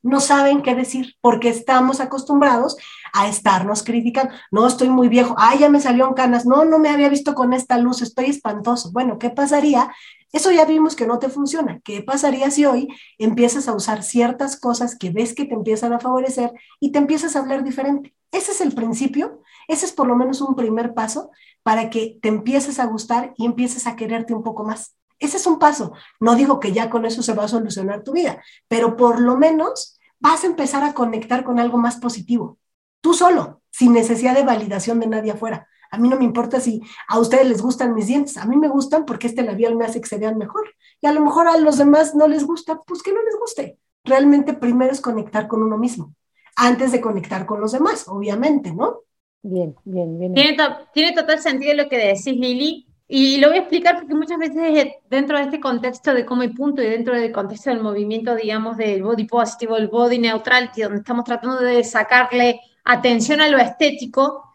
[0.04, 2.78] no saben qué decir porque estamos acostumbrados
[3.13, 4.34] a estarnos criticando.
[4.52, 5.36] No, estoy muy viejo.
[5.38, 6.46] Ay, ya me salió en canas.
[6.46, 8.02] No, no me había visto con esta luz.
[8.02, 8.92] Estoy espantoso.
[8.92, 9.92] Bueno, ¿qué pasaría?
[10.34, 11.80] Eso ya vimos que no te funciona.
[11.84, 12.88] ¿Qué pasaría si hoy
[13.18, 17.36] empiezas a usar ciertas cosas que ves que te empiezan a favorecer y te empiezas
[17.36, 18.13] a hablar diferente?
[18.32, 21.30] Ese es el principio, ese es por lo menos un primer paso
[21.62, 24.96] para que te empieces a gustar y empieces a quererte un poco más.
[25.23, 25.93] Ese es un paso.
[26.19, 29.38] No digo que ya con eso se va a solucionar tu vida, pero por lo
[29.38, 32.57] menos vas a empezar a conectar con algo más positivo.
[32.99, 35.65] Tú solo, sin necesidad de validación de nadie afuera.
[35.91, 38.67] A mí no me importa si a ustedes les gustan mis dientes, a mí me
[38.67, 40.75] gustan porque este labial me hace que se vean mejor.
[40.99, 43.77] Y a lo mejor a los demás no les gusta, pues que no les guste.
[44.03, 46.13] Realmente primero es conectar con uno mismo,
[46.57, 49.03] antes de conectar con los demás, obviamente, ¿no?
[49.41, 50.33] Bien, bien, bien.
[50.33, 50.57] Tiene,
[50.93, 52.88] tiene total sentido lo que decís, Lili.
[53.15, 56.47] Y lo voy a explicar porque muchas veces dentro de este contexto de cómo y
[56.47, 60.97] punto y dentro del contexto del movimiento, digamos, del body positive, el body neutrality, donde
[60.97, 64.52] estamos tratando de sacarle atención a lo estético,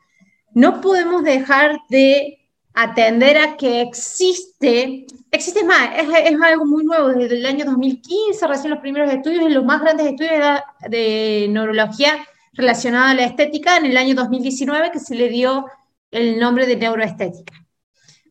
[0.54, 2.40] no podemos dejar de
[2.74, 8.44] atender a que existe, existe más, es, es, algo muy nuevo, desde el año 2015,
[8.44, 13.86] recién los primeros estudios, los más grandes estudios de neurología relacionada a la estética, en
[13.86, 15.66] el año 2019, que se le dio
[16.10, 17.67] el nombre de neuroestética.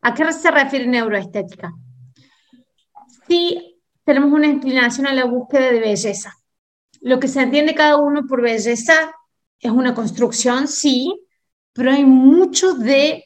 [0.08, 1.74] ¿A qué se refiere neuroestética?
[3.28, 6.34] Si tenemos una inclinación a la búsqueda de belleza.
[7.02, 8.93] Lo que se entiende cada uno por belleza
[9.60, 11.13] es una construcción, sí,
[11.74, 13.26] pero hay mucho de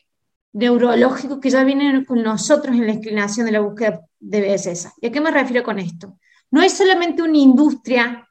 [0.54, 4.92] neurológico que ya viene con nosotros en la inclinación de la búsqueda de belleza.
[5.00, 6.18] ¿Y a qué me refiero con esto?
[6.50, 8.28] No es solamente una industria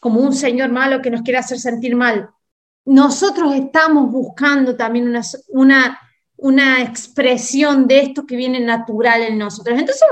[0.00, 2.30] como un señor malo que nos quiere hacer sentir mal.
[2.86, 6.00] Nosotros estamos buscando también una, una,
[6.36, 9.78] una expresión de esto que viene natural en nosotros.
[9.78, 10.06] Entonces,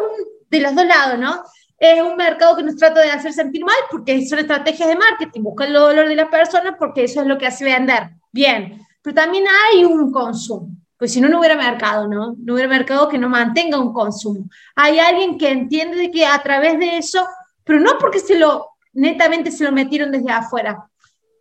[0.50, 1.42] de los dos lados, ¿no?
[1.78, 5.42] Es un mercado que nos trata de hacer sentir mal porque son estrategias de marketing,
[5.42, 8.10] buscan el dolor de las personas porque eso es lo que hace vender.
[8.32, 10.68] Bien, pero también hay un consumo.
[10.96, 12.36] Pues si no, no hubiera mercado, ¿no?
[12.38, 14.48] No hubiera mercado que no mantenga un consumo.
[14.76, 17.26] Hay alguien que entiende de que a través de eso,
[17.64, 20.88] pero no porque se lo, netamente se lo metieron desde afuera.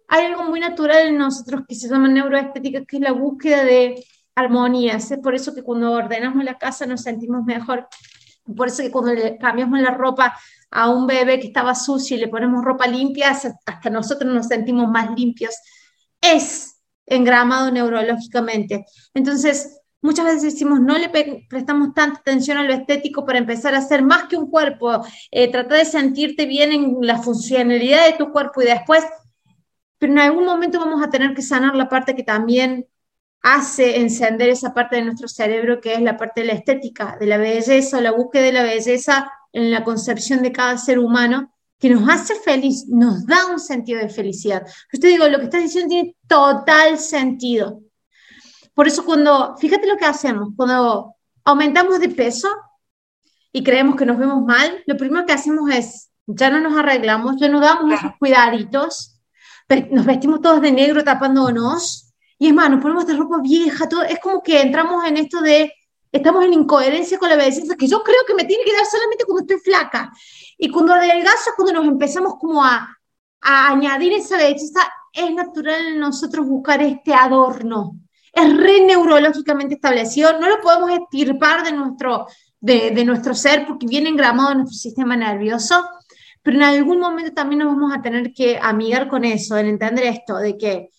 [0.07, 4.03] Hay algo muy natural en nosotros que se llama neuroestética, que es la búsqueda de
[4.35, 5.11] armonías.
[5.11, 7.87] Es por eso que cuando ordenamos la casa nos sentimos mejor.
[8.55, 10.37] Por eso que cuando le cambiamos la ropa
[10.71, 14.89] a un bebé que estaba sucio y le ponemos ropa limpia, hasta nosotros nos sentimos
[14.89, 15.55] más limpios.
[16.19, 18.85] Es engramado neurológicamente.
[19.13, 21.09] Entonces, muchas veces decimos, no le
[21.49, 25.51] prestamos tanta atención a lo estético para empezar a ser más que un cuerpo, eh,
[25.51, 29.03] tratar de sentirte bien en la funcionalidad de tu cuerpo y después,
[29.97, 32.85] pero en algún momento vamos a tener que sanar la parte que también
[33.43, 37.27] hace encender esa parte de nuestro cerebro que es la parte de la estética, de
[37.27, 41.89] la belleza, la búsqueda de la belleza en la concepción de cada ser humano que
[41.89, 44.65] nos hace feliz, nos da un sentido de felicidad.
[44.91, 47.81] Yo te digo, lo que estás diciendo tiene total sentido.
[48.73, 52.47] Por eso cuando, fíjate lo que hacemos, cuando aumentamos de peso
[53.51, 57.35] y creemos que nos vemos mal, lo primero que hacemos es, ya no nos arreglamos,
[57.37, 59.19] ya no damos esos cuidaditos,
[59.91, 64.03] nos vestimos todos de negro tapándonos, y es más, nos ponemos de ropa vieja, todo,
[64.03, 65.71] es como que entramos en esto de,
[66.11, 69.25] estamos en incoherencia con la belleza, que yo creo que me tiene que dar solamente
[69.25, 70.11] cuando estoy flaca.
[70.57, 72.97] Y cuando adelgazo es cuando nos empezamos como a,
[73.41, 77.97] a añadir esa belleza, es natural en nosotros buscar este adorno.
[78.31, 82.25] Es re neurológicamente establecido, no lo podemos estirpar de nuestro,
[82.59, 85.85] de, de nuestro ser porque viene engramado en nuestro sistema nervioso,
[86.41, 90.05] pero en algún momento también nos vamos a tener que amigar con eso, en entender
[90.05, 90.89] esto, de que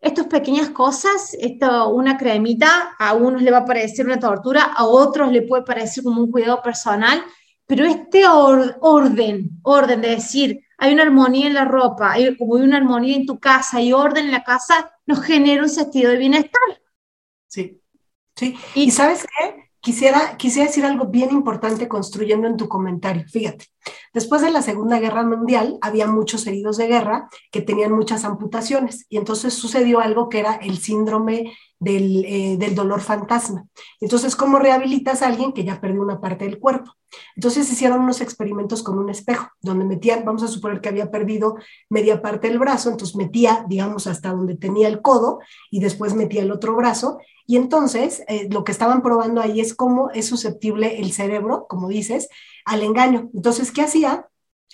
[0.00, 4.84] estas pequeñas cosas, esto, una cremita, a unos le va a parecer una tortura, a
[4.84, 7.22] otros le puede parecer como un cuidado personal,
[7.66, 12.62] pero este orden, orden de decir, hay una armonía en la ropa, hay como hay
[12.62, 16.16] una armonía en tu casa, hay orden en la casa, nos genera un sentido de
[16.16, 16.62] bienestar.
[17.46, 17.80] Sí,
[18.34, 18.56] sí.
[18.74, 19.70] ¿Y, sabes qué?
[19.80, 23.24] Quisiera, quisiera decir algo bien importante construyendo en tu comentario.
[23.28, 23.66] Fíjate,
[24.14, 29.06] después de la Segunda Guerra Mundial había muchos heridos de guerra que tenían muchas amputaciones
[29.08, 33.66] y entonces sucedió algo que era el síndrome del, eh, del, dolor fantasma.
[34.00, 36.92] Entonces, ¿cómo rehabilitas a alguien que ya perdió una parte del cuerpo?
[37.34, 41.56] Entonces hicieron unos experimentos con un espejo, donde metían, vamos a suponer que había perdido
[41.88, 45.40] media parte del brazo, entonces metía, digamos, hasta donde tenía el codo
[45.70, 47.18] y después metía el otro brazo.
[47.46, 51.88] Y entonces eh, lo que estaban probando ahí es cómo es susceptible el cerebro, como
[51.88, 52.28] dices,
[52.64, 53.30] al engaño.
[53.34, 54.30] Entonces, ¿qué hacía?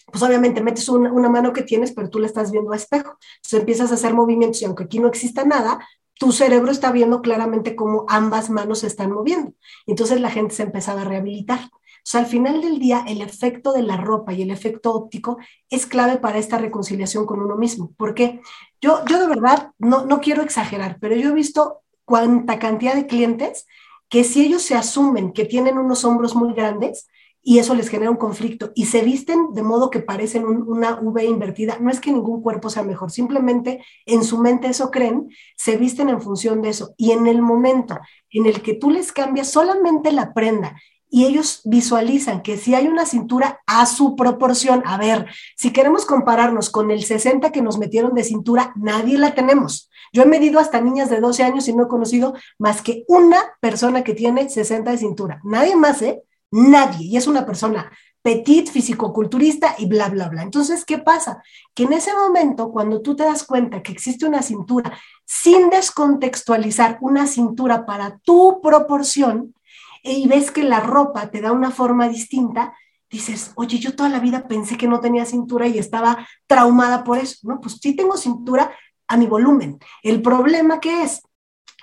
[0.06, 3.18] pues obviamente metes una, mano que tienes, pero tú la estás viendo a espejo.
[3.36, 7.20] Entonces empiezas a hacer movimientos y aunque aquí no exista nada, tu cerebro está viendo
[7.20, 9.52] claramente cómo ambas manos se están moviendo.
[9.86, 11.60] Entonces la gente se empezaba a rehabilitar.
[11.64, 15.38] O sea, al final del día, el efecto de la ropa y el efecto óptico
[15.70, 17.92] es clave para esta reconciliación con uno mismo.
[17.96, 18.40] Porque
[18.80, 23.08] yo, yo de verdad no, no quiero exagerar, pero yo he visto cuánta cantidad de
[23.08, 23.66] clientes
[24.08, 27.08] que si ellos se asumen que tienen unos hombros muy grandes,
[27.48, 31.24] y eso les genera un conflicto y se visten de modo que parecen una V
[31.24, 31.78] invertida.
[31.80, 36.08] No es que ningún cuerpo sea mejor, simplemente en su mente eso creen, se visten
[36.08, 36.94] en función de eso.
[36.96, 40.74] Y en el momento en el que tú les cambias solamente la prenda
[41.08, 45.26] y ellos visualizan que si hay una cintura a su proporción, a ver,
[45.56, 49.88] si queremos compararnos con el 60 que nos metieron de cintura, nadie la tenemos.
[50.12, 53.38] Yo he medido hasta niñas de 12 años y no he conocido más que una
[53.60, 55.40] persona que tiene 60 de cintura.
[55.44, 56.24] Nadie más, ¿eh?
[56.56, 57.06] Nadie.
[57.06, 57.90] Y es una persona
[58.22, 60.42] petit, fisicoculturista y bla, bla, bla.
[60.42, 61.42] Entonces, ¿qué pasa?
[61.74, 66.98] Que en ese momento, cuando tú te das cuenta que existe una cintura, sin descontextualizar
[67.02, 69.54] una cintura para tu proporción,
[70.02, 72.74] y ves que la ropa te da una forma distinta,
[73.10, 77.18] dices, oye, yo toda la vida pensé que no tenía cintura y estaba traumada por
[77.18, 77.36] eso.
[77.42, 78.72] No, pues sí tengo cintura
[79.08, 79.78] a mi volumen.
[80.02, 81.22] El problema que es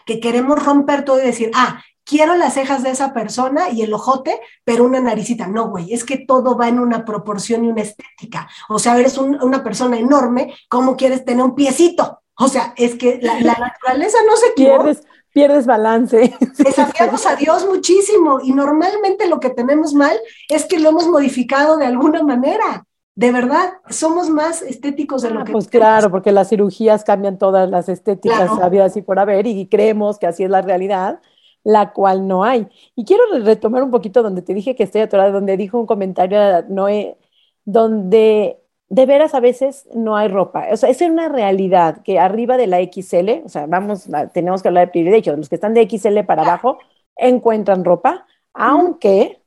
[0.05, 3.93] que queremos romper todo y decir, ah, quiero las cejas de esa persona y el
[3.93, 5.47] ojote, pero una naricita.
[5.47, 8.49] No, güey, es que todo va en una proporción y una estética.
[8.69, 12.19] O sea, eres una persona enorme, ¿cómo quieres tener un piecito?
[12.37, 14.93] O sea, es que la, naturaleza no se equivoca
[15.33, 16.33] pierdes balance.
[16.57, 21.77] Desafiamos a Dios muchísimo y normalmente lo que tenemos mal es que lo hemos modificado
[21.77, 22.85] de alguna manera.
[23.15, 25.51] De verdad, somos más estéticos de lo ah, que.
[25.51, 30.17] Pues claro, porque las cirugías cambian todas las estéticas habidas y por haber, y creemos
[30.17, 31.19] que así es la realidad,
[31.63, 32.67] la cual no hay.
[32.95, 36.63] Y quiero retomar un poquito donde te dije que estoy atorada, donde dijo un comentario
[36.69, 37.17] Noé,
[37.65, 38.59] donde
[38.89, 40.67] de veras a veces no hay ropa.
[40.71, 44.67] O sea, es una realidad que arriba de la XL, o sea, vamos, tenemos que
[44.67, 46.77] hablar de privilegios, los que están de XL para abajo
[47.15, 49.41] encuentran ropa, aunque,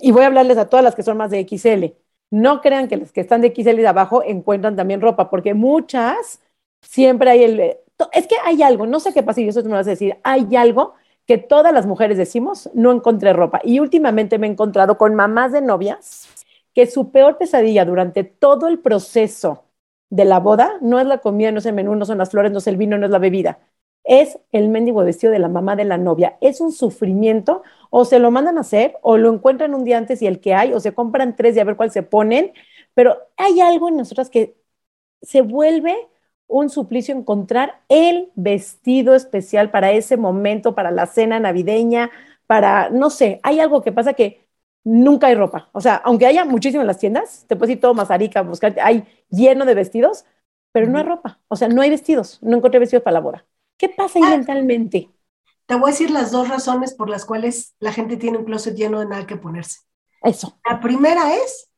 [0.00, 1.96] y voy a hablarles a todas las que son más de XL,
[2.30, 6.40] no crean que los que están de XL de abajo encuentran también ropa, porque muchas
[6.80, 7.76] siempre hay el...
[8.12, 10.18] Es que hay algo, no sé qué pasa y eso tú me vas a decir,
[10.24, 10.94] hay algo
[11.26, 13.60] que todas las mujeres decimos, no encontré ropa.
[13.64, 16.28] Y últimamente me he encontrado con mamás de novias
[16.74, 19.64] que su peor pesadilla durante todo el proceso
[20.10, 22.52] de la boda no es la comida, no es el menú, no son las flores,
[22.52, 23.60] no es el vino, no es la bebida.
[24.04, 26.36] Es el mendigo vestido de la mamá de la novia.
[26.40, 30.20] Es un sufrimiento, o se lo mandan a hacer, o lo encuentran un día antes
[30.22, 32.52] y el que hay, o se compran tres y a ver cuál se ponen.
[32.94, 34.56] Pero hay algo en nosotras que
[35.22, 35.96] se vuelve
[36.52, 42.10] un suplicio encontrar el vestido especial para ese momento, para la cena navideña,
[42.46, 44.46] para, no sé, hay algo que pasa que
[44.84, 45.70] nunca hay ropa.
[45.72, 49.04] O sea, aunque haya muchísimo en las tiendas, te puedes ir todo Mazarica buscar, hay
[49.30, 50.26] lleno de vestidos,
[50.72, 51.40] pero no hay ropa.
[51.48, 53.46] O sea, no hay vestidos, no encontré vestidos para la boda.
[53.78, 54.36] ¿Qué pasa ahí ah.
[54.36, 55.10] mentalmente?
[55.66, 58.74] Te voy a decir las dos razones por las cuales la gente tiene un closet
[58.74, 59.80] lleno de nada que ponerse.
[60.22, 60.58] Eso.
[60.68, 61.70] La primera es,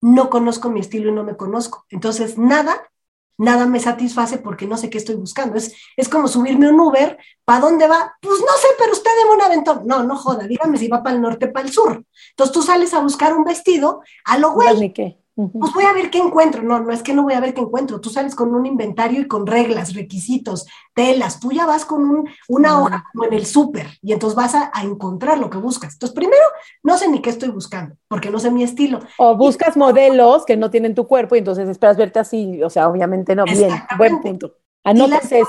[0.00, 1.86] no conozco mi estilo y no me conozco.
[1.90, 2.90] Entonces, nada
[3.38, 5.56] nada me satisface porque no sé qué estoy buscando.
[5.56, 8.16] Es, es como subirme un Uber, ¿para dónde va?
[8.20, 9.86] Pues no sé, pero usted debe un aventón.
[9.86, 12.04] No, no joda, dígame si va para el norte, para el sur.
[12.30, 14.92] Entonces tú sales a buscar un vestido a lo güey.
[14.92, 15.18] ¿Qué?
[15.36, 16.62] Pues voy a ver qué encuentro.
[16.62, 18.00] No, no es que no voy a ver qué encuentro.
[18.00, 21.40] Tú sales con un inventario y con reglas, requisitos, telas.
[21.40, 25.38] Tú ya vas con una hoja como en el súper y entonces vas a, encontrar
[25.38, 25.92] lo que buscas.
[25.92, 26.42] Entonces, primero,
[26.82, 29.00] no sé ni qué estoy buscando porque no sé mi estilo.
[29.18, 32.62] O buscas modelos que no tienen tu cuerpo y entonces esperas verte así.
[32.62, 33.44] O sea, obviamente no.
[33.44, 34.54] Bien, buen punto.
[34.86, 35.42] Anótense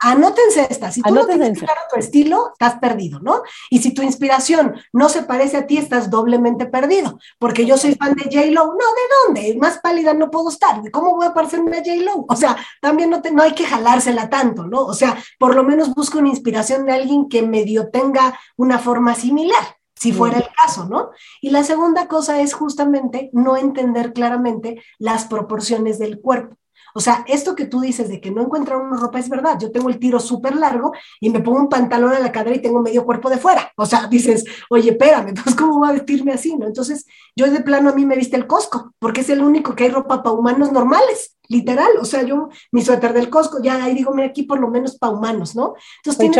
[0.00, 0.90] Anótense esta.
[0.90, 3.42] Si tú no tienes claro tu estilo, estás perdido, ¿no?
[3.70, 7.20] Y si tu inspiración no se parece a ti, estás doblemente perdido.
[7.38, 8.66] Porque yo soy fan de J-Lo.
[8.66, 9.58] No, ¿de dónde?
[9.60, 10.82] Más pálida no puedo estar.
[10.90, 12.24] ¿Cómo voy a parecerme a J-Lo?
[12.28, 14.84] O sea, también no, te, no hay que jalársela tanto, ¿no?
[14.84, 19.14] O sea, por lo menos busco una inspiración de alguien que medio tenga una forma
[19.14, 21.10] similar si fuera el caso, ¿no?
[21.42, 26.56] Y la segunda cosa es justamente no entender claramente las proporciones del cuerpo.
[26.94, 29.58] O sea, esto que tú dices de que no encuentran una ropa es verdad.
[29.60, 32.62] Yo tengo el tiro súper largo y me pongo un pantalón a la cadera y
[32.62, 33.72] tengo medio cuerpo de fuera.
[33.76, 36.56] O sea, dices, oye, espérame, pues ¿cómo voy a vestirme así?
[36.56, 36.66] ¿no?
[36.66, 39.84] Entonces, yo de plano a mí me viste el Costco, porque es el único que
[39.84, 41.90] hay ropa para humanos normales, literal.
[42.00, 44.96] O sea, yo, mi suéter del Costco, ya ahí digo, mira, aquí por lo menos
[44.96, 45.74] para humanos, ¿no?
[45.98, 46.38] Entonces, tienes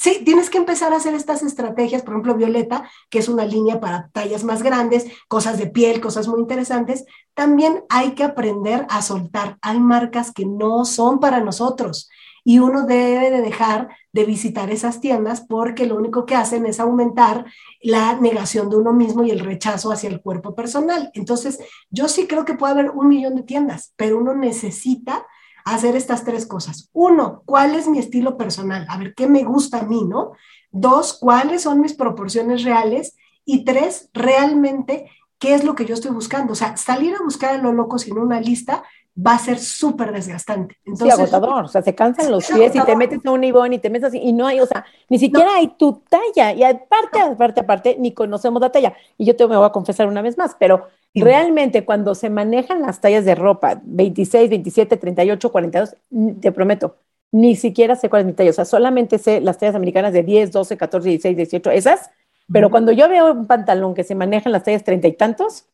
[0.00, 3.80] Sí, tienes que empezar a hacer estas estrategias, por ejemplo, Violeta, que es una línea
[3.80, 7.04] para tallas más grandes, cosas de piel, cosas muy interesantes.
[7.34, 9.58] También hay que aprender a soltar.
[9.60, 12.08] Hay marcas que no son para nosotros
[12.44, 16.80] y uno debe de dejar de visitar esas tiendas porque lo único que hacen es
[16.80, 17.44] aumentar
[17.82, 21.10] la negación de uno mismo y el rechazo hacia el cuerpo personal.
[21.12, 21.58] Entonces,
[21.90, 25.26] yo sí creo que puede haber un millón de tiendas, pero uno necesita
[25.64, 26.88] hacer estas tres cosas.
[26.92, 28.86] Uno, ¿cuál es mi estilo personal?
[28.88, 30.32] A ver, ¿qué me gusta a mí, no?
[30.70, 33.16] Dos, ¿cuáles son mis proporciones reales?
[33.44, 36.52] Y tres, realmente, ¿qué es lo que yo estoy buscando?
[36.52, 38.84] O sea, salir a buscar a lo loco sin una lista
[39.26, 40.76] va a ser súper desgastante.
[40.84, 43.72] Entonces, sí, agotador, o sea, se cansan los pies y te metes a un ibón
[43.72, 46.62] y te metes así, y no hay, o sea, ni siquiera hay tu talla, y
[46.62, 48.94] aparte, aparte, aparte, ni conocemos la talla.
[49.18, 52.82] Y yo te me voy a confesar una vez más, pero realmente cuando se manejan
[52.82, 55.96] las tallas de ropa, 26, 27, 38, 42,
[56.40, 56.96] te prometo,
[57.32, 60.22] ni siquiera sé cuál es mi talla, o sea, solamente sé las tallas americanas de
[60.22, 62.10] 10, 12, 14, 16, 18, esas,
[62.52, 65.66] pero cuando yo veo un pantalón que se maneja en las tallas treinta y tantos,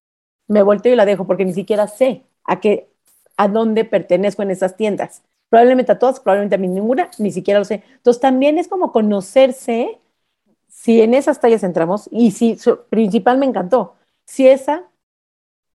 [0.49, 2.89] me volteo y la dejo porque ni siquiera sé a qué,
[3.37, 5.23] a dónde pertenezco en esas tiendas.
[5.49, 7.83] Probablemente a todas, probablemente a mí ninguna, ni siquiera lo sé.
[7.97, 9.99] Entonces también es como conocerse
[10.69, 12.59] si en esas tallas entramos y si
[12.91, 13.95] principal me encantó,
[14.27, 14.85] si esa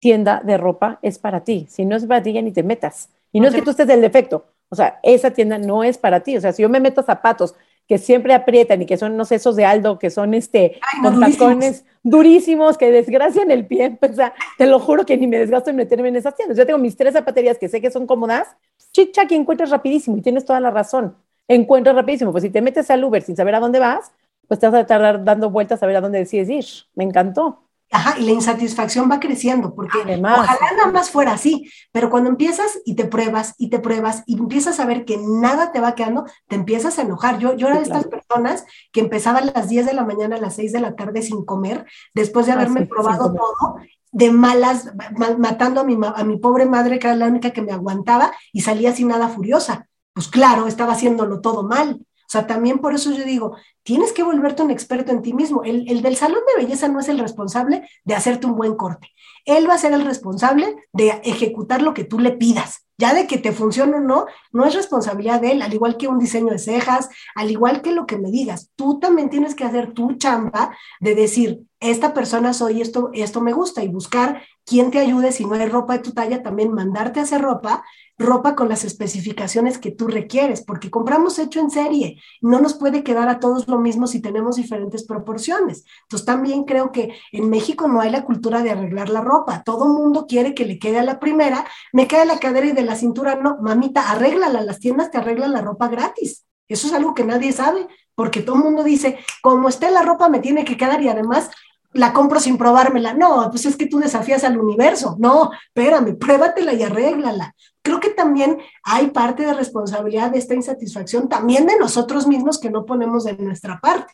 [0.00, 3.10] tienda de ropa es para ti, si no es para ti ya ni te metas.
[3.32, 6.20] Y no es que tú estés del defecto, o sea, esa tienda no es para
[6.20, 6.36] ti.
[6.36, 7.54] O sea, si yo me meto zapatos
[7.88, 11.18] que siempre aprietan y que son, no sé, esos de Aldo, que son este, con
[11.18, 15.70] tacones durísimos, que desgracian el pie, o sea, te lo juro que ni me desgasto
[15.70, 16.56] en meterme en esas tiendas.
[16.56, 18.46] Yo tengo mis tres zapaterías que sé que son cómodas,
[18.92, 21.16] chicha, que encuentras rapidísimo y tienes toda la razón.
[21.48, 24.12] Encuentras rapidísimo, pues si te metes al Uber sin saber a dónde vas,
[24.46, 26.64] pues te vas a tardar dando vueltas a ver a dónde decides ir.
[26.94, 27.64] Me encantó.
[27.92, 32.80] Ajá, y la insatisfacción va creciendo, porque ojalá nada más fuera así, pero cuando empiezas
[32.84, 36.24] y te pruebas y te pruebas y empiezas a ver que nada te va quedando,
[36.46, 37.38] te empiezas a enojar.
[37.38, 40.40] Yo, yo era de estas personas que empezaban a las 10 de la mañana, a
[40.40, 41.84] las 6 de la tarde sin comer,
[42.14, 43.76] después de ah, haberme probado todo,
[44.12, 44.92] de malas,
[45.38, 48.60] matando a mi, a mi pobre madre, que era la única que me aguantaba, y
[48.60, 49.88] salía sin nada furiosa.
[50.12, 52.00] Pues claro, estaba haciéndolo todo mal.
[52.30, 55.64] O sea, también por eso yo digo, tienes que volverte un experto en ti mismo.
[55.64, 59.08] El, del salón de belleza no es el responsable de hacerte un buen corte.
[59.46, 62.86] Él va a ser el responsable de ejecutar lo que tú le pidas.
[62.98, 66.06] Ya de que te funcione o no, no es responsabilidad de él, al igual que
[66.06, 68.70] un diseño de cejas, al igual que lo que me digas.
[68.76, 70.70] Tú también tienes que hacer tu chamba
[71.00, 75.44] de decir, esta persona soy, esto, esto me gusta, y buscar quién te ayude si
[75.44, 77.82] no hay ropa de tu talla, también mandarte a hacer ropa
[78.20, 82.20] ropa con las especificaciones que tú requieres, porque compramos hecho en serie.
[82.42, 85.84] No nos puede quedar a todos lo mismo si tenemos diferentes proporciones.
[86.02, 89.62] Entonces también creo que en México no hay la cultura de arreglar la ropa.
[89.64, 92.82] Todo mundo quiere que le quede a la primera, me queda la cadera y de
[92.82, 93.56] la cintura no.
[93.62, 96.44] Mamita, arréglala, las tiendas te arreglan la ropa gratis.
[96.68, 100.28] Eso es algo que nadie sabe, porque todo el mundo dice, como esté la ropa
[100.28, 101.50] me tiene que quedar y además
[101.92, 103.14] la compro sin probármela.
[103.14, 105.16] No, pues es que tú desafías al universo.
[105.18, 111.28] No, espérame, pruébatela y arréglala creo que también hay parte de responsabilidad de esta insatisfacción,
[111.28, 114.12] también de nosotros mismos que no ponemos de nuestra parte.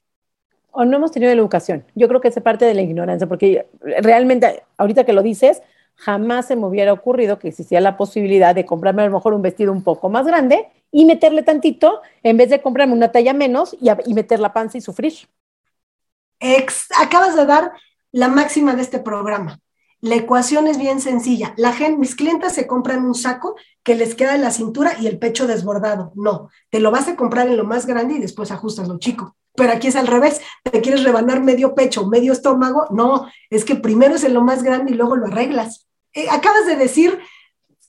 [0.71, 1.85] O no hemos tenido la educación.
[1.95, 5.63] Yo creo que es parte de la ignorancia, porque realmente, ahorita que lo dices,
[5.95, 9.43] jamás se me hubiera ocurrido que existía la posibilidad de comprarme a lo mejor un
[9.43, 13.75] vestido un poco más grande y meterle tantito en vez de comprarme una talla menos
[13.81, 15.15] y, y meter la panza y sufrir.
[16.99, 17.73] Acabas de dar
[18.13, 19.61] la máxima de este programa.
[20.01, 21.55] La ecuación es bien sencilla.
[21.57, 25.07] La gente, mis clientes se compran un saco que les queda en la cintura y
[25.07, 26.13] el pecho desbordado.
[26.15, 29.37] No, te lo vas a comprar en lo más grande y después ajustas lo chico.
[29.55, 30.43] Pero aquí es al revés.
[30.63, 32.87] ¿Te quieres rebanar medio pecho, medio estómago?
[32.91, 35.87] No, es que primero es en lo más grande y luego lo arreglas.
[36.13, 37.19] Eh, acabas de decir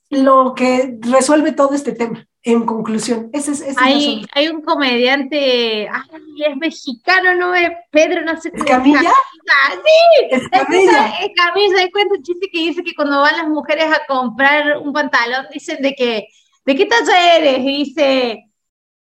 [0.10, 2.26] lo que resuelve todo este tema.
[2.48, 8.40] En conclusión, ese es, hay, hay un comediante, ay, es mexicano, no es Pedro, no
[8.40, 8.64] sé cómo.
[8.64, 9.02] ¿Camilla?
[9.02, 11.08] Sí, es Camilla.
[11.20, 14.78] Es Camilla, hay cuenta un chiste que dice que cuando van las mujeres a comprar
[14.78, 16.30] un pantalón, dicen de que,
[16.66, 17.60] ¿de qué talla eres?
[17.60, 18.46] Y dice,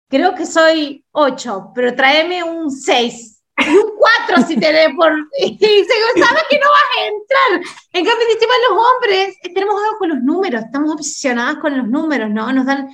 [0.09, 3.91] creo que soy 8, pero tráeme un 6 y un
[4.27, 5.13] 4 si te dé por...
[5.37, 7.73] Y dice, sabes que no vas a entrar.
[7.93, 12.31] En cambio, dice, los hombres tenemos algo con los números, estamos obsesionadas con los números,
[12.31, 12.51] ¿no?
[12.51, 12.89] Nos dan...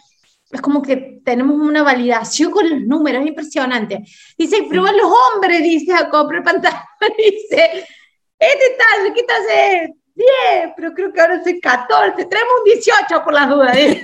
[0.52, 4.04] Es como que tenemos una validación con los números, es impresionante.
[4.38, 6.86] Dice, pero los hombres, dice, comprar pantalla,
[7.18, 7.86] dice,
[8.38, 9.90] este tal, ¿qué tal es?
[10.14, 13.76] 10, pero creo que ahora soy 14, traemos un 18 por las dudas.
[13.76, 14.04] Dice,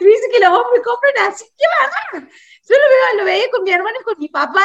[0.00, 2.28] dice que los hombres compran así, ¿qué va
[2.70, 4.64] yo lo, veo, lo veía con mi hermana y con mi papá.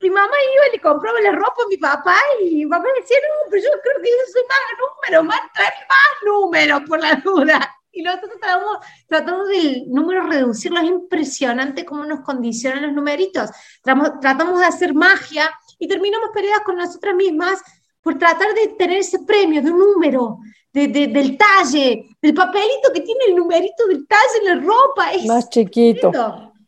[0.00, 3.16] Mi mamá iba y le compraba la ropa a mi papá y mi papá decía,
[3.20, 7.14] no, pero yo creo que yo soy más número, más, trae más números por la
[7.14, 7.77] duda.
[7.92, 10.80] Y nosotros tratamos, tratamos del número reducirlo.
[10.80, 13.50] Es impresionante cómo nos condicionan los numeritos.
[13.82, 17.62] Tratamos, tratamos de hacer magia y terminamos peleadas con nosotras mismas
[18.02, 20.38] por tratar de tener ese premio de un número,
[20.72, 25.12] de, del talle, del papelito que tiene el numerito del talle en la ropa.
[25.12, 26.12] Es más chiquito.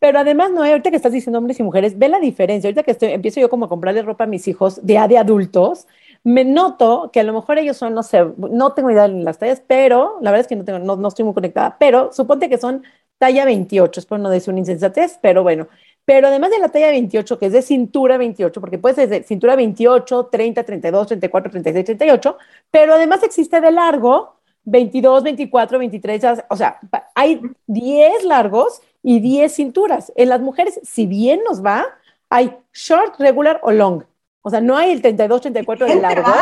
[0.00, 2.68] Pero además, no, ahorita que estás diciendo hombres y mujeres, ve la diferencia.
[2.68, 5.86] Ahorita que estoy, empiezo yo como a comprarle ropa a mis hijos de, de adultos,
[6.24, 9.38] me noto que a lo mejor ellos son, no sé, no tengo idea de las
[9.38, 12.48] tallas, pero la verdad es que no, tengo, no, no estoy muy conectada, pero suponte
[12.48, 12.84] que son
[13.18, 15.68] talla 28, es por no decir una insensatez, pero bueno.
[16.04, 19.22] Pero además de la talla 28, que es de cintura 28, porque puede ser de
[19.22, 22.38] cintura 28, 30, 32, 34, 36, 38,
[22.70, 26.78] pero además existe de largo, 22, 24, 23, o sea,
[27.14, 30.12] hay 10 largos y 10 cinturas.
[30.16, 31.86] En las mujeres, si bien nos va,
[32.28, 34.04] hay short, regular o long.
[34.42, 36.32] O sea, no hay el 32, 34 de largo.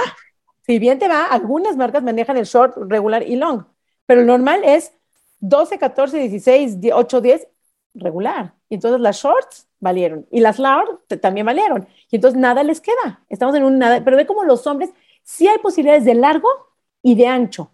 [0.66, 3.64] Si bien te va, algunas marcas manejan el short, regular y long,
[4.06, 4.92] pero el normal es
[5.40, 7.48] 12, 14, 16, 8, 10,
[7.94, 8.54] regular.
[8.68, 11.88] Y entonces las shorts valieron y las large también valieron.
[12.10, 13.24] Y entonces nada les queda.
[13.28, 14.90] Estamos en un nada, pero ve como los hombres
[15.22, 16.48] sí hay posibilidades de largo
[17.02, 17.72] y de ancho.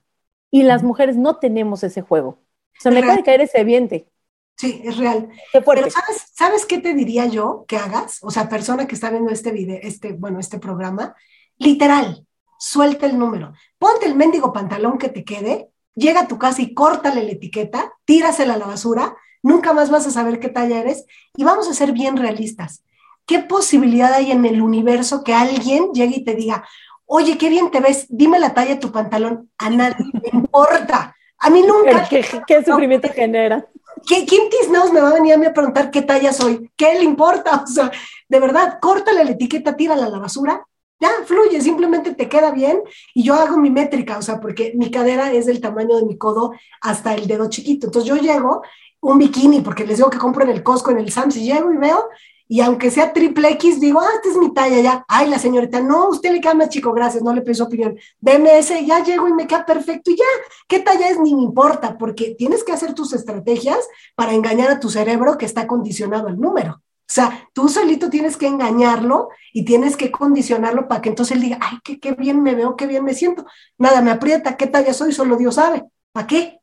[0.51, 2.29] Y las mujeres no tenemos ese juego.
[2.29, 4.09] O sea, me acaba de caer ese viente.
[4.57, 5.28] Sí, es real.
[5.52, 8.18] Pero ¿sabes, ¿sabes qué te diría yo que hagas?
[8.22, 11.14] O sea, persona que está viendo este video, este, bueno, este programa,
[11.59, 12.24] literal,
[12.59, 13.52] suelta el número.
[13.78, 17.92] Ponte el mendigo pantalón que te quede, llega a tu casa y córtale la etiqueta,
[18.05, 21.05] tírasela a la basura, nunca más vas a saber qué talla eres
[21.36, 22.84] y vamos a ser bien realistas.
[23.26, 26.64] ¿Qué posibilidad hay en el universo que alguien llegue y te diga,
[27.07, 29.50] oye, qué bien te ves, dime la talla de tu pantalón?
[29.59, 31.16] A nadie me importa.
[31.38, 32.07] A mí nunca.
[32.09, 33.66] ¿Qué, qué sufrimiento genera?
[34.07, 36.70] ¿Quién Tisnaus me va a venir a mí a preguntar qué talla soy?
[36.76, 37.64] ¿Qué le importa?
[37.64, 37.90] O sea,
[38.28, 40.66] de verdad, córtale la etiqueta, tírala a la basura,
[41.00, 42.82] ya fluye, simplemente te queda bien
[43.14, 46.16] y yo hago mi métrica, o sea, porque mi cadera es del tamaño de mi
[46.16, 47.86] codo hasta el dedo chiquito.
[47.86, 48.62] Entonces yo llego
[49.00, 51.72] un bikini, porque les digo que compro en el Costco, en el Sam's, y llego
[51.72, 52.09] y veo
[52.55, 55.05] y aunque sea triple X, digo, ah, esta es mi talla ya.
[55.09, 57.98] Ay, la señorita, no, usted le queda más chico, gracias, no le pido opinión.
[58.20, 60.24] Deme ese, ya llego y me queda perfecto y ya.
[60.68, 61.18] ¿Qué talla es?
[61.18, 63.80] Ni me importa, porque tienes que hacer tus estrategias
[64.14, 66.74] para engañar a tu cerebro que está condicionado al número.
[66.74, 71.42] O sea, tú solito tienes que engañarlo y tienes que condicionarlo para que entonces él
[71.42, 73.44] diga, ay, qué, qué bien me veo, qué bien me siento.
[73.78, 75.86] Nada, me aprieta, qué talla soy, solo Dios sabe.
[76.12, 76.61] ¿Para qué?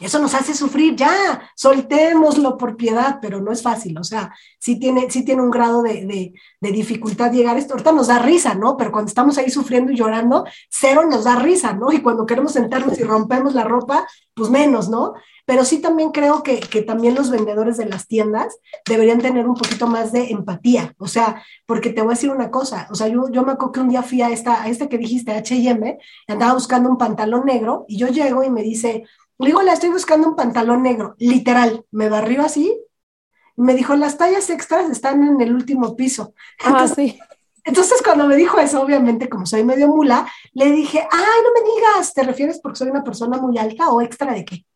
[0.00, 4.78] Eso nos hace sufrir, ya, soltémoslo por piedad, pero no es fácil, o sea, sí
[4.78, 7.74] tiene, tiene un grado de, dificultad llegar a esto.
[7.74, 8.76] Ahorita nos da risa, ¿no?
[8.76, 11.92] Pero cuando estamos ahí sufriendo y llorando, cero nos da risa, ¿no?
[11.92, 15.14] Y cuando queremos sentarnos y rompemos la ropa, pues menos, ¿no?
[15.44, 18.56] Pero sí también creo que, también los vendedores de las tiendas
[18.88, 22.50] deberían tener un poquito más de empatía, o sea, porque te voy a decir una
[22.50, 24.88] cosa, o sea, yo, yo me acuerdo que un día fui a esta, a este
[24.88, 25.98] que dijiste, H&M,
[26.28, 29.04] andaba buscando un pantalón negro y yo llego y me dice,
[29.44, 32.78] le digo, la estoy buscando un pantalón negro, literal, me barrió así.
[33.56, 36.34] me dijo, las tallas extras están en el último piso.
[36.64, 37.18] Ah, sí.
[37.64, 41.74] Entonces, cuando me dijo eso, obviamente, como soy medio mula, le dije, ay, no me
[41.74, 44.66] digas, ¿te refieres porque soy una persona muy alta o extra de qué?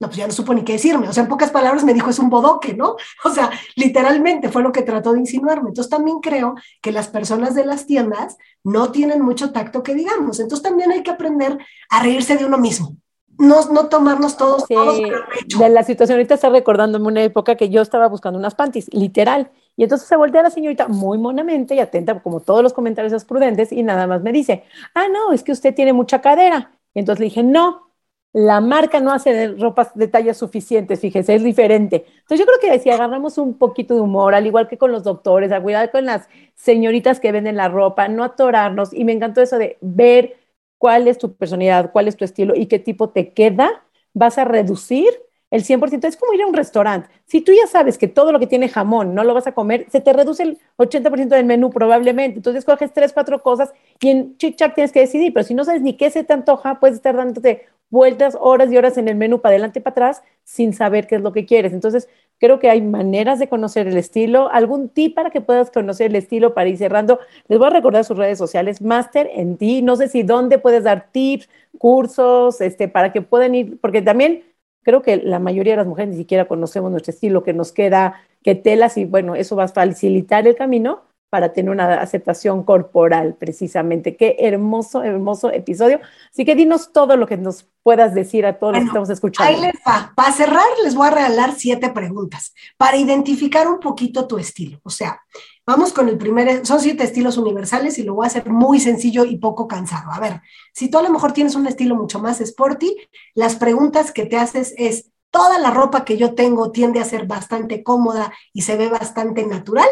[0.00, 1.08] No, pues ya no supo ni qué decirme.
[1.08, 2.96] O sea, en pocas palabras me dijo, es un bodoque, ¿no?
[3.24, 5.68] O sea, literalmente fue lo que trató de insinuarme.
[5.68, 10.40] Entonces, también creo que las personas de las tiendas no tienen mucho tacto que digamos.
[10.40, 11.58] Entonces, también hay que aprender
[11.90, 12.96] a reírse de uno mismo
[13.40, 18.06] no, no tomarnos todos, De la situación, ahorita está recordándome una época que yo estaba
[18.06, 19.50] buscando unas panties, literal.
[19.76, 23.72] Y entonces se voltea la señorita muy monamente y atenta, como todos los comentarios prudentes,
[23.72, 24.64] y nada más me dice,
[24.94, 26.72] ah, no, es que usted tiene mucha cadera.
[26.92, 27.90] Y entonces le dije, no,
[28.34, 32.04] la marca no hace ropas de tallas suficientes, fíjese, es diferente.
[32.06, 35.02] Entonces yo creo que si agarramos un poquito de humor, al igual que con los
[35.02, 39.40] doctores, a cuidar con las señoritas que venden la ropa, no atorarnos, y me encantó
[39.40, 40.39] eso de ver
[40.80, 44.44] cuál es tu personalidad, cuál es tu estilo y qué tipo te queda, vas a
[44.44, 45.10] reducir
[45.50, 46.08] el 100%.
[46.08, 47.10] Es como ir a un restaurante.
[47.26, 49.84] Si tú ya sabes que todo lo que tiene jamón no lo vas a comer,
[49.90, 52.38] se te reduce el 80% del menú probablemente.
[52.38, 55.34] Entonces coges tres, cuatro cosas y en chic tienes que decidir.
[55.34, 58.78] Pero si no sabes ni qué se te antoja, puedes estar dándote vueltas horas y
[58.78, 61.44] horas en el menú para adelante y para atrás sin saber qué es lo que
[61.44, 61.74] quieres.
[61.74, 62.08] Entonces,
[62.40, 64.50] creo que hay maneras de conocer el estilo.
[64.50, 67.20] ¿Algún tip para que puedas conocer el estilo para ir cerrando?
[67.46, 69.82] Les voy a recordar sus redes sociales, Master en ti.
[69.82, 74.42] No sé si dónde puedes dar tips, cursos, este, para que puedan ir, porque también
[74.82, 78.22] creo que la mayoría de las mujeres ni siquiera conocemos nuestro estilo, que nos queda,
[78.42, 83.36] qué telas y bueno, eso va a facilitar el camino para tener una aceptación corporal,
[83.38, 84.16] precisamente.
[84.16, 86.00] Qué hermoso, hermoso episodio.
[86.30, 89.48] Así que dinos todo lo que nos puedas decir a todos los que estamos escuchando.
[89.48, 90.12] Ahí les va.
[90.16, 94.80] Para cerrar, les voy a regalar siete preguntas para identificar un poquito tu estilo.
[94.82, 95.20] O sea,
[95.64, 99.24] vamos con el primer, son siete estilos universales y lo voy a hacer muy sencillo
[99.24, 100.10] y poco cansado.
[100.10, 100.42] A ver,
[100.74, 102.96] si tú a lo mejor tienes un estilo mucho más sporty,
[103.34, 107.26] las preguntas que te haces es, ¿toda la ropa que yo tengo tiende a ser
[107.26, 109.88] bastante cómoda y se ve bastante natural?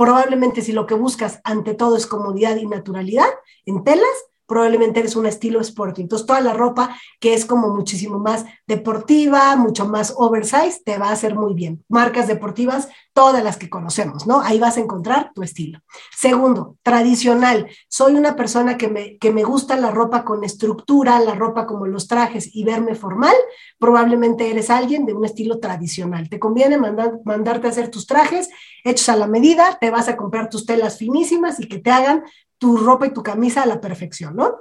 [0.00, 3.28] Probablemente si lo que buscas ante todo es comodidad y naturalidad
[3.66, 4.08] en telas,
[4.50, 6.02] probablemente eres un estilo sporting.
[6.02, 11.10] Entonces, toda la ropa que es como muchísimo más deportiva, mucho más oversize, te va
[11.10, 11.84] a hacer muy bien.
[11.88, 14.40] Marcas deportivas, todas las que conocemos, ¿no?
[14.40, 15.78] Ahí vas a encontrar tu estilo.
[16.16, 17.68] Segundo, tradicional.
[17.88, 21.86] Soy una persona que me, que me gusta la ropa con estructura, la ropa como
[21.86, 23.36] los trajes y verme formal.
[23.78, 26.28] Probablemente eres alguien de un estilo tradicional.
[26.28, 28.48] Te conviene mandarte a hacer tus trajes
[28.82, 32.24] hechos a la medida, te vas a comprar tus telas finísimas y que te hagan
[32.60, 34.58] tu ropa y tu camisa a la perfección, ¿no?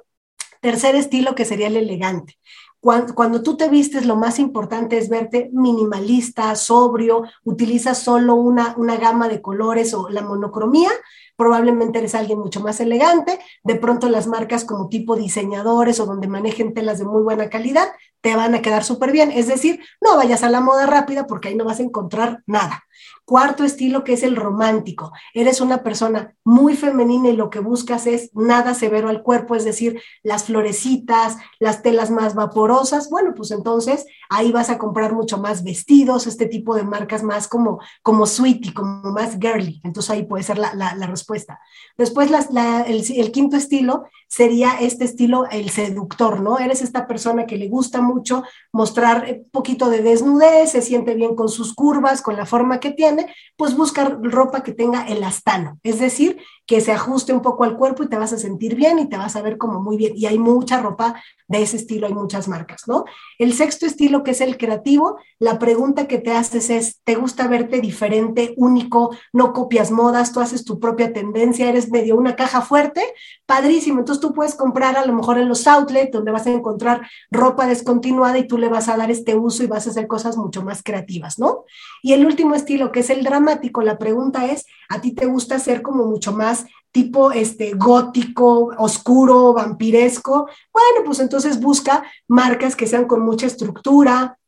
[0.62, 2.39] Tercer estilo que sería el elegante.
[2.82, 8.95] Cuando, tú te vistes, lo más importante es verte minimalista, sobrio, utilizas solo una, una
[8.95, 10.89] gama de colores o la monocromía,
[11.36, 16.30] probablemente eres alguien mucho más elegante, de pronto las marcas como tipo diseñadores o donde
[16.30, 17.89] manejen telas de muy buena calidad,
[18.22, 19.32] te van a quedar súper bien.
[19.32, 22.86] Es decir, no vayas a la moda rápida porque ahí no vas a encontrar nada.
[23.26, 25.12] Cuarto estilo que es el romántico.
[25.34, 29.64] Eres una persona muy femenina y lo que buscas es nada severo al cuerpo, es
[29.64, 33.10] decir, las florecitas, las telas más vaporosas.
[33.10, 37.47] Bueno, pues entonces ahí vas a comprar mucho más vestidos, este tipo de marcas más
[37.47, 39.82] como, como sweetie, como más girly.
[39.84, 41.60] Entonces ahí puede ser la, respuesta.
[41.97, 46.60] Después el, el quinto estilo sería este estilo, el seductor, ¿no?
[46.60, 51.36] Eres esta persona que le gusta mucho mostrar un poquito de desnudez, se siente bien
[51.36, 56.00] con sus curvas, con la forma que tiene pues busca ropa que tenga elastano, es
[56.00, 59.10] decir, que se ajuste un poco al cuerpo y te vas a sentir bien y
[59.10, 60.14] te vas a ver como muy bien.
[60.16, 63.06] Y hay mucha ropa de ese estilo, hay muchas marcas, ¿no?
[63.40, 67.48] El sexto estilo, que es el creativo, la pregunta que te haces es, ¿te gusta
[67.48, 72.62] verte diferente, único, no copias modas, tú haces tu propia tendencia, eres medio una caja
[72.62, 73.02] fuerte?
[73.48, 77.02] Padrísimo, entonces tú puedes comprar a lo mejor en los outlets donde vas a encontrar
[77.32, 80.38] ropa descontinuada y tú le vas a dar este uso y vas a hacer cosas
[80.38, 81.64] mucho más creativas, ¿no?
[82.04, 85.58] Y el último estilo, que es el dramático, la pregunta es, ¿a ti te gusta
[85.58, 86.59] ser como mucho más
[86.92, 94.40] tipo este, gótico, oscuro, vampiresco, bueno, pues entonces busca marcas que sean con mucha estructura,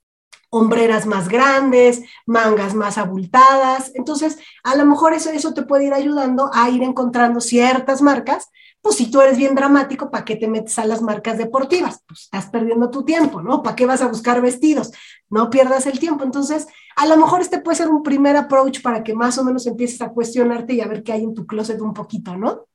[0.51, 3.91] hombreras más grandes, mangas más abultadas.
[3.95, 8.49] Entonces, a lo mejor eso, eso te puede ir ayudando a ir encontrando ciertas marcas.
[8.81, 12.03] Pues si tú eres bien dramático, ¿para qué te metes a las marcas deportivas?
[12.05, 13.63] Pues estás perdiendo tu tiempo, ¿no?
[13.63, 14.91] ¿Para qué vas a buscar vestidos?
[15.29, 16.25] No pierdas el tiempo.
[16.25, 19.65] Entonces, a lo mejor este puede ser un primer approach para que más o menos
[19.67, 22.65] empieces a cuestionarte y a ver qué hay en tu closet un poquito, ¿no?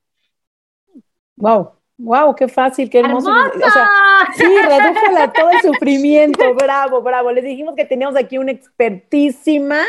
[1.37, 3.31] Wow, wow, qué fácil, qué hermoso.
[3.31, 3.89] O sea,
[4.37, 7.31] sí, redújala todo el sufrimiento, bravo, bravo.
[7.31, 9.83] Les dijimos que teníamos aquí una expertísima,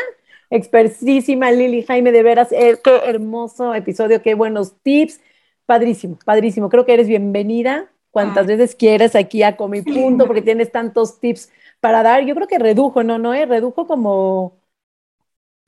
[0.50, 5.20] expertísima Lili Jaime, de veras, eh, qué hermoso episodio, qué buenos tips.
[5.64, 6.68] Padrísimo, padrísimo.
[6.68, 11.50] Creo que eres bienvenida cuantas veces quieras aquí a Comi Punto, porque tienes tantos tips
[11.80, 13.18] para dar, yo creo que redujo, ¿no?
[13.18, 13.34] ¿No?
[13.34, 13.46] Eh?
[13.46, 14.58] Redujo como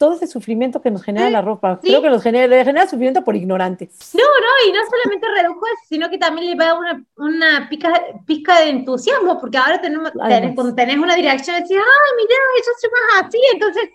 [0.01, 1.79] todo ese sufrimiento que nos genera la ropa.
[1.83, 4.15] Creo que nos genera, genera sufrimiento por ignorantes.
[4.15, 7.93] No, no, y no solamente redujo eso, sino que también le va una, una pizca,
[8.27, 12.71] pizca de entusiasmo, porque ahora tenemos, tenés, cuando tenés una dirección, decís, ay, mira, eso
[12.83, 13.91] es más así, entonces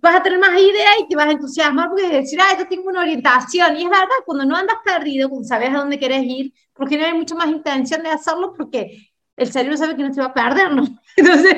[0.00, 2.88] vas a tener más ideas y te vas a entusiasmar porque decir, ah, yo tengo
[2.88, 3.76] una orientación.
[3.76, 7.04] Y es verdad, cuando no andas perdido, cuando sabes a dónde quieres ir, porque no
[7.06, 10.34] hay mucho más intención de hacerlo, porque el cerebro sabe que no se va a
[10.34, 10.84] perder, ¿no?
[11.16, 11.56] Entonces...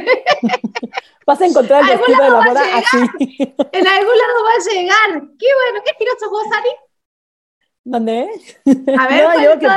[1.26, 2.98] Vas a encontrar el vestido de la boda así.
[3.18, 5.28] En algún lado va a llegar.
[5.36, 6.68] Qué bueno, qué estiloso vos, Ari.
[7.84, 8.28] ¿Mandé?
[8.96, 9.68] A ver, no, yo que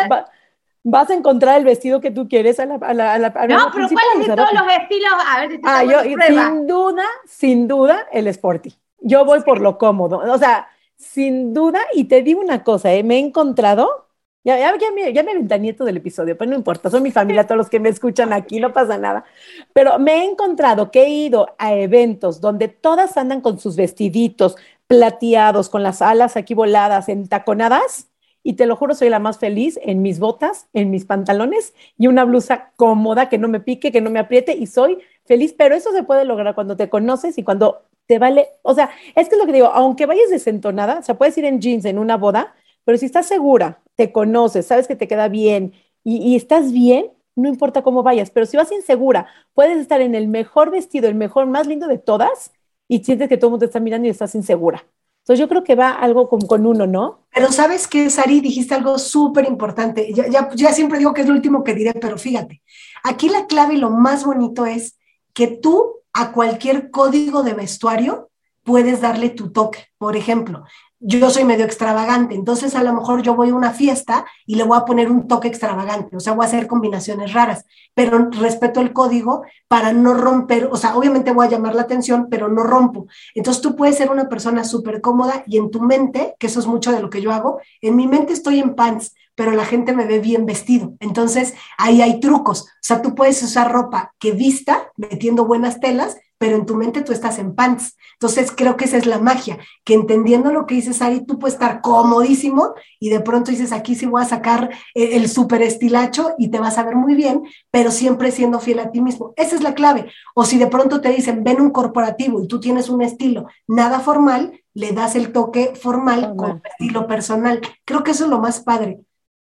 [0.83, 3.71] vas a encontrar el vestido que tú quieres a la, a la, a la No,
[3.73, 5.11] pero ¿cuáles de todos los estilos?
[5.25, 8.75] A ver, ah, yo, sin duda, sin duda, el sporty.
[8.99, 10.19] Yo voy por lo cómodo.
[10.19, 13.03] O sea, sin duda, y te digo una cosa, ¿eh?
[13.03, 14.08] me he encontrado
[14.43, 17.45] ya, ya, ya, me, ya me ventanieto del episodio, pero no importa, son mi familia,
[17.45, 19.25] todos los que me escuchan aquí, no pasa nada.
[19.73, 24.55] Pero me he encontrado que he ido a eventos donde todas andan con sus vestiditos
[24.87, 28.07] plateados, con las alas aquí voladas, entaconadas,
[28.41, 32.07] y te lo juro, soy la más feliz en mis botas, en mis pantalones y
[32.07, 35.75] una blusa cómoda que no me pique, que no me apriete, y soy feliz, pero
[35.75, 39.35] eso se puede lograr cuando te conoces y cuando te vale, o sea, es que
[39.35, 42.17] es lo que digo, aunque vayas desentonada, o sea, puedes ir en jeans en una
[42.17, 45.73] boda, pero si estás segura, te conoces, sabes que te queda bien
[46.05, 50.29] y, estás bien, no importa cómo vayas, pero si vas insegura, puedes estar en el
[50.29, 52.53] mejor vestido, el mejor, más lindo de todas
[52.87, 54.85] y sientes que todo el mundo te está mirando y estás insegura.
[55.23, 57.27] Entonces yo creo que va algo con, con uno, ¿no?
[57.35, 60.13] Pero sabes que, Sari, dijiste algo súper importante.
[60.13, 62.63] Ya, ya, ya siempre digo que es lo último que diré, pero fíjate,
[63.03, 64.97] aquí la clave y lo más bonito es
[65.33, 68.29] que tú a cualquier código de vestuario
[68.63, 69.87] puedes darle tu toque.
[69.97, 70.63] Por ejemplo,
[70.99, 74.63] yo soy medio extravagante, entonces a lo mejor yo voy a una fiesta y le
[74.63, 78.81] voy a poner un toque extravagante, o sea, voy a hacer combinaciones raras, pero respeto
[78.81, 82.63] el código para no romper, o sea, obviamente voy a llamar la atención, pero no
[82.63, 83.07] rompo.
[83.33, 86.67] Entonces tú puedes ser una persona súper cómoda y en tu mente, que eso es
[86.67, 89.93] mucho de lo que yo hago, en mi mente estoy en pants, pero la gente
[89.93, 90.95] me ve bien vestido.
[90.99, 96.17] Entonces ahí hay trucos, o sea, tú puedes usar ropa que vista, metiendo buenas telas,
[96.39, 97.95] pero en tu mente tú estás en pants.
[98.13, 101.53] Entonces creo que esa es la magia, que entendiendo lo que dices Ari, tú puedes
[101.53, 106.33] estar comodísimo y de pronto dices, aquí sí voy a sacar el, el super estilacho
[106.39, 109.33] y te vas a ver muy bien, pero siempre siendo fiel a ti mismo.
[109.35, 110.11] Esa es la clave.
[110.33, 113.99] O si de pronto te dicen, ven un corporativo y tú tienes un estilo nada
[113.99, 117.61] formal, le das el toque formal con estilo personal.
[117.85, 118.99] Creo que eso es lo más padre.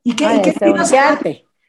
[0.03, 0.53] ¿Y qué, qué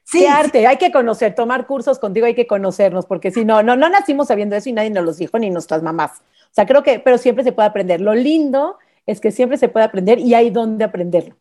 [0.05, 3.63] Sí, Qué arte, hay que conocer, tomar cursos contigo, hay que conocernos, porque si no,
[3.63, 6.21] no, no nacimos sabiendo eso y nadie nos lo dijo, ni nuestras mamás.
[6.21, 8.01] O sea, creo que, pero siempre se puede aprender.
[8.01, 8.77] Lo lindo
[9.07, 11.37] es que siempre se puede aprender y hay dónde aprenderlo.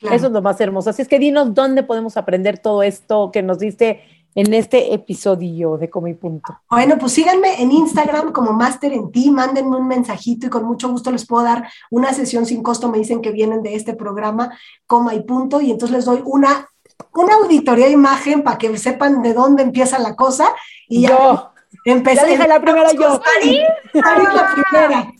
[0.00, 0.90] Eso es lo más hermoso.
[0.90, 4.02] Así es que dinos dónde podemos aprender todo esto que nos diste
[4.34, 6.60] en este episodio de Como y Punto.
[6.68, 10.90] Bueno, pues síganme en Instagram como Master en Ti, mándenme un mensajito y con mucho
[10.90, 12.90] gusto les puedo dar una sesión sin costo.
[12.90, 14.56] Me dicen que vienen de este programa,
[14.86, 16.68] Coma y Punto, y entonces les doy una,
[17.14, 20.48] una auditoría de imagen para que sepan de dónde empieza la cosa.
[20.88, 21.52] Y ya yo.
[21.84, 22.22] empecé.
[22.22, 23.20] Ya dije la primera yo.
[23.94, 25.12] la primera.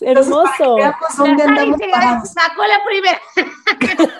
[0.00, 0.76] Hermoso.
[1.16, 1.80] dónde andamos
[2.30, 3.20] Sacó la primera.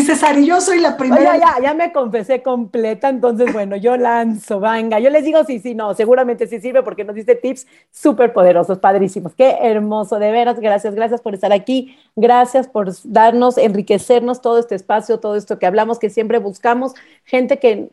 [0.00, 1.36] Dice Sari, yo soy la primera.
[1.36, 4.98] ya, ya me confesé completa, entonces bueno, yo lanzo, venga.
[4.98, 8.78] Yo les digo sí, sí, no, seguramente sí sirve porque nos dice tips súper poderosos,
[8.78, 9.34] padrísimos.
[9.34, 14.74] Qué hermoso, de veras, gracias, gracias por estar aquí, gracias por darnos, enriquecernos todo este
[14.74, 16.94] espacio, todo esto que hablamos, que siempre buscamos,
[17.26, 17.90] gente que,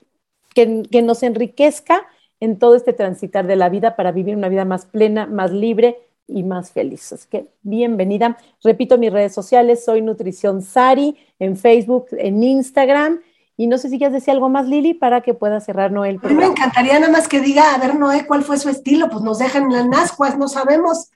[0.56, 2.08] que, que nos enriquezca
[2.40, 6.07] en todo este transitar de la vida para vivir una vida más plena, más libre
[6.28, 7.12] y más feliz.
[7.14, 8.38] Así que bienvenida.
[8.64, 13.22] Repito mis redes sociales, soy Nutrición Sari en Facebook, en Instagram.
[13.56, 16.20] Y no sé si quieres decir algo más, Lili, para que pueda cerrar Noel.
[16.22, 19.10] A mí me encantaría nada más que diga, a ver, Noé, ¿cuál fue su estilo?
[19.10, 21.10] Pues nos dejan en las nascuas, no sabemos.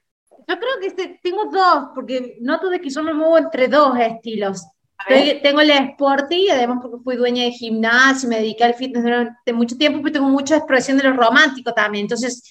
[0.48, 3.96] Yo creo que este, tengo dos, porque noto de que yo me muevo entre dos
[4.00, 4.66] estilos.
[5.08, 9.78] Tengo el sporty, además porque fui dueña de gimnasio, me dediqué al fitness durante mucho
[9.78, 12.06] tiempo, pero tengo mucha expresión de lo romántico también.
[12.06, 12.44] Entonces,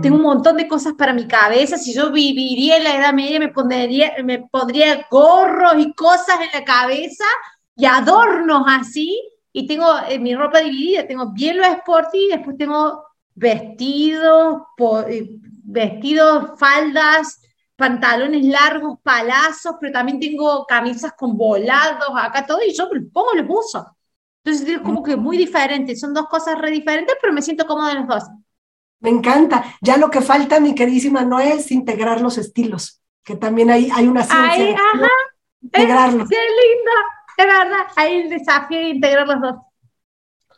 [0.00, 1.76] tengo un montón de cosas para mi cabeza.
[1.76, 6.60] Si yo viviría en la Edad Media, me pondría, me pondría gorros y cosas en
[6.60, 7.24] la cabeza
[7.76, 9.20] y adornos así.
[9.52, 11.06] Y tengo eh, mi ropa dividida.
[11.06, 13.04] Tengo bien lo sporty, después tengo
[13.34, 14.62] vestidos,
[15.08, 17.40] eh, vestidos, faldas,
[17.76, 22.60] pantalones largos, palazos, pero también tengo camisas con volados acá, todo.
[22.66, 23.96] Y yo pongo los uso.
[24.42, 25.94] Entonces es como que muy diferente.
[25.94, 28.24] Son dos cosas re diferentes, pero me siento cómoda en los dos.
[29.00, 29.64] Me encanta.
[29.80, 34.08] Ya lo que falta, mi queridísima, no es integrar los estilos, que también hay, hay
[34.08, 34.50] una ciencia.
[34.52, 35.08] Ay, ajá.
[35.60, 36.28] Integrarlos.
[36.28, 36.90] qué lindo,
[37.36, 37.86] de verdad.
[37.96, 39.54] Hay el desafío de integrar los dos.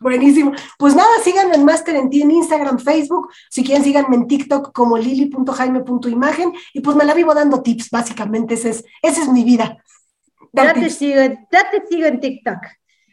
[0.01, 0.53] Buenísimo.
[0.79, 3.31] Pues nada, síganme en Master en ti en Instagram, Facebook.
[3.51, 6.55] Si quieren, síganme en TikTok como lili.jaime.imagen.
[6.73, 8.55] Y pues me la vivo dando tips, básicamente.
[8.55, 9.77] Esa es, esa es mi vida.
[10.53, 12.59] Ya te, sigo, ya te sigo en TikTok.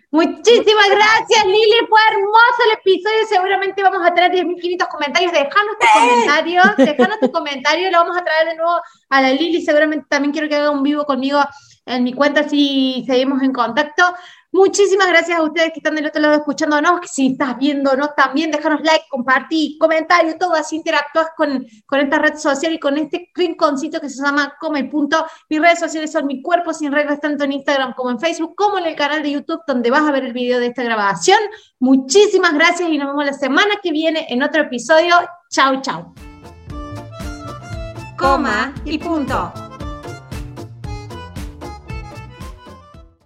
[0.09, 1.85] Muchísimas gracias, Lili.
[1.89, 3.27] Fue hermoso el episodio.
[3.27, 5.31] Seguramente vamos a traer 10.500 comentarios.
[5.33, 6.77] Dejanos tus comentarios.
[6.77, 7.91] Dejanos tu comentario.
[7.91, 8.79] Lo vamos a traer de nuevo
[9.09, 9.61] a la Lili.
[9.61, 11.39] Seguramente también quiero que haga un vivo conmigo
[11.85, 14.03] en mi cuenta si seguimos en contacto.
[14.51, 18.81] Muchísimas gracias a ustedes que están del otro lado escuchándonos, si estás viéndonos también, déjanos
[18.81, 23.99] like, compartir, comentario, todo así interactúas con, con esta red social y con este rinconcito
[23.99, 25.25] que se llama Come el Punto.
[25.49, 28.77] Mis redes sociales son Mi Cuerpo Sin Reglas, tanto en Instagram como en Facebook, como
[28.77, 31.39] en el canal de YouTube, donde vas a ver el video de esta grabación.
[31.79, 35.13] Muchísimas gracias y nos vemos la semana que viene en otro episodio.
[35.49, 36.13] Chau, chau.
[38.17, 39.66] Coma y punto.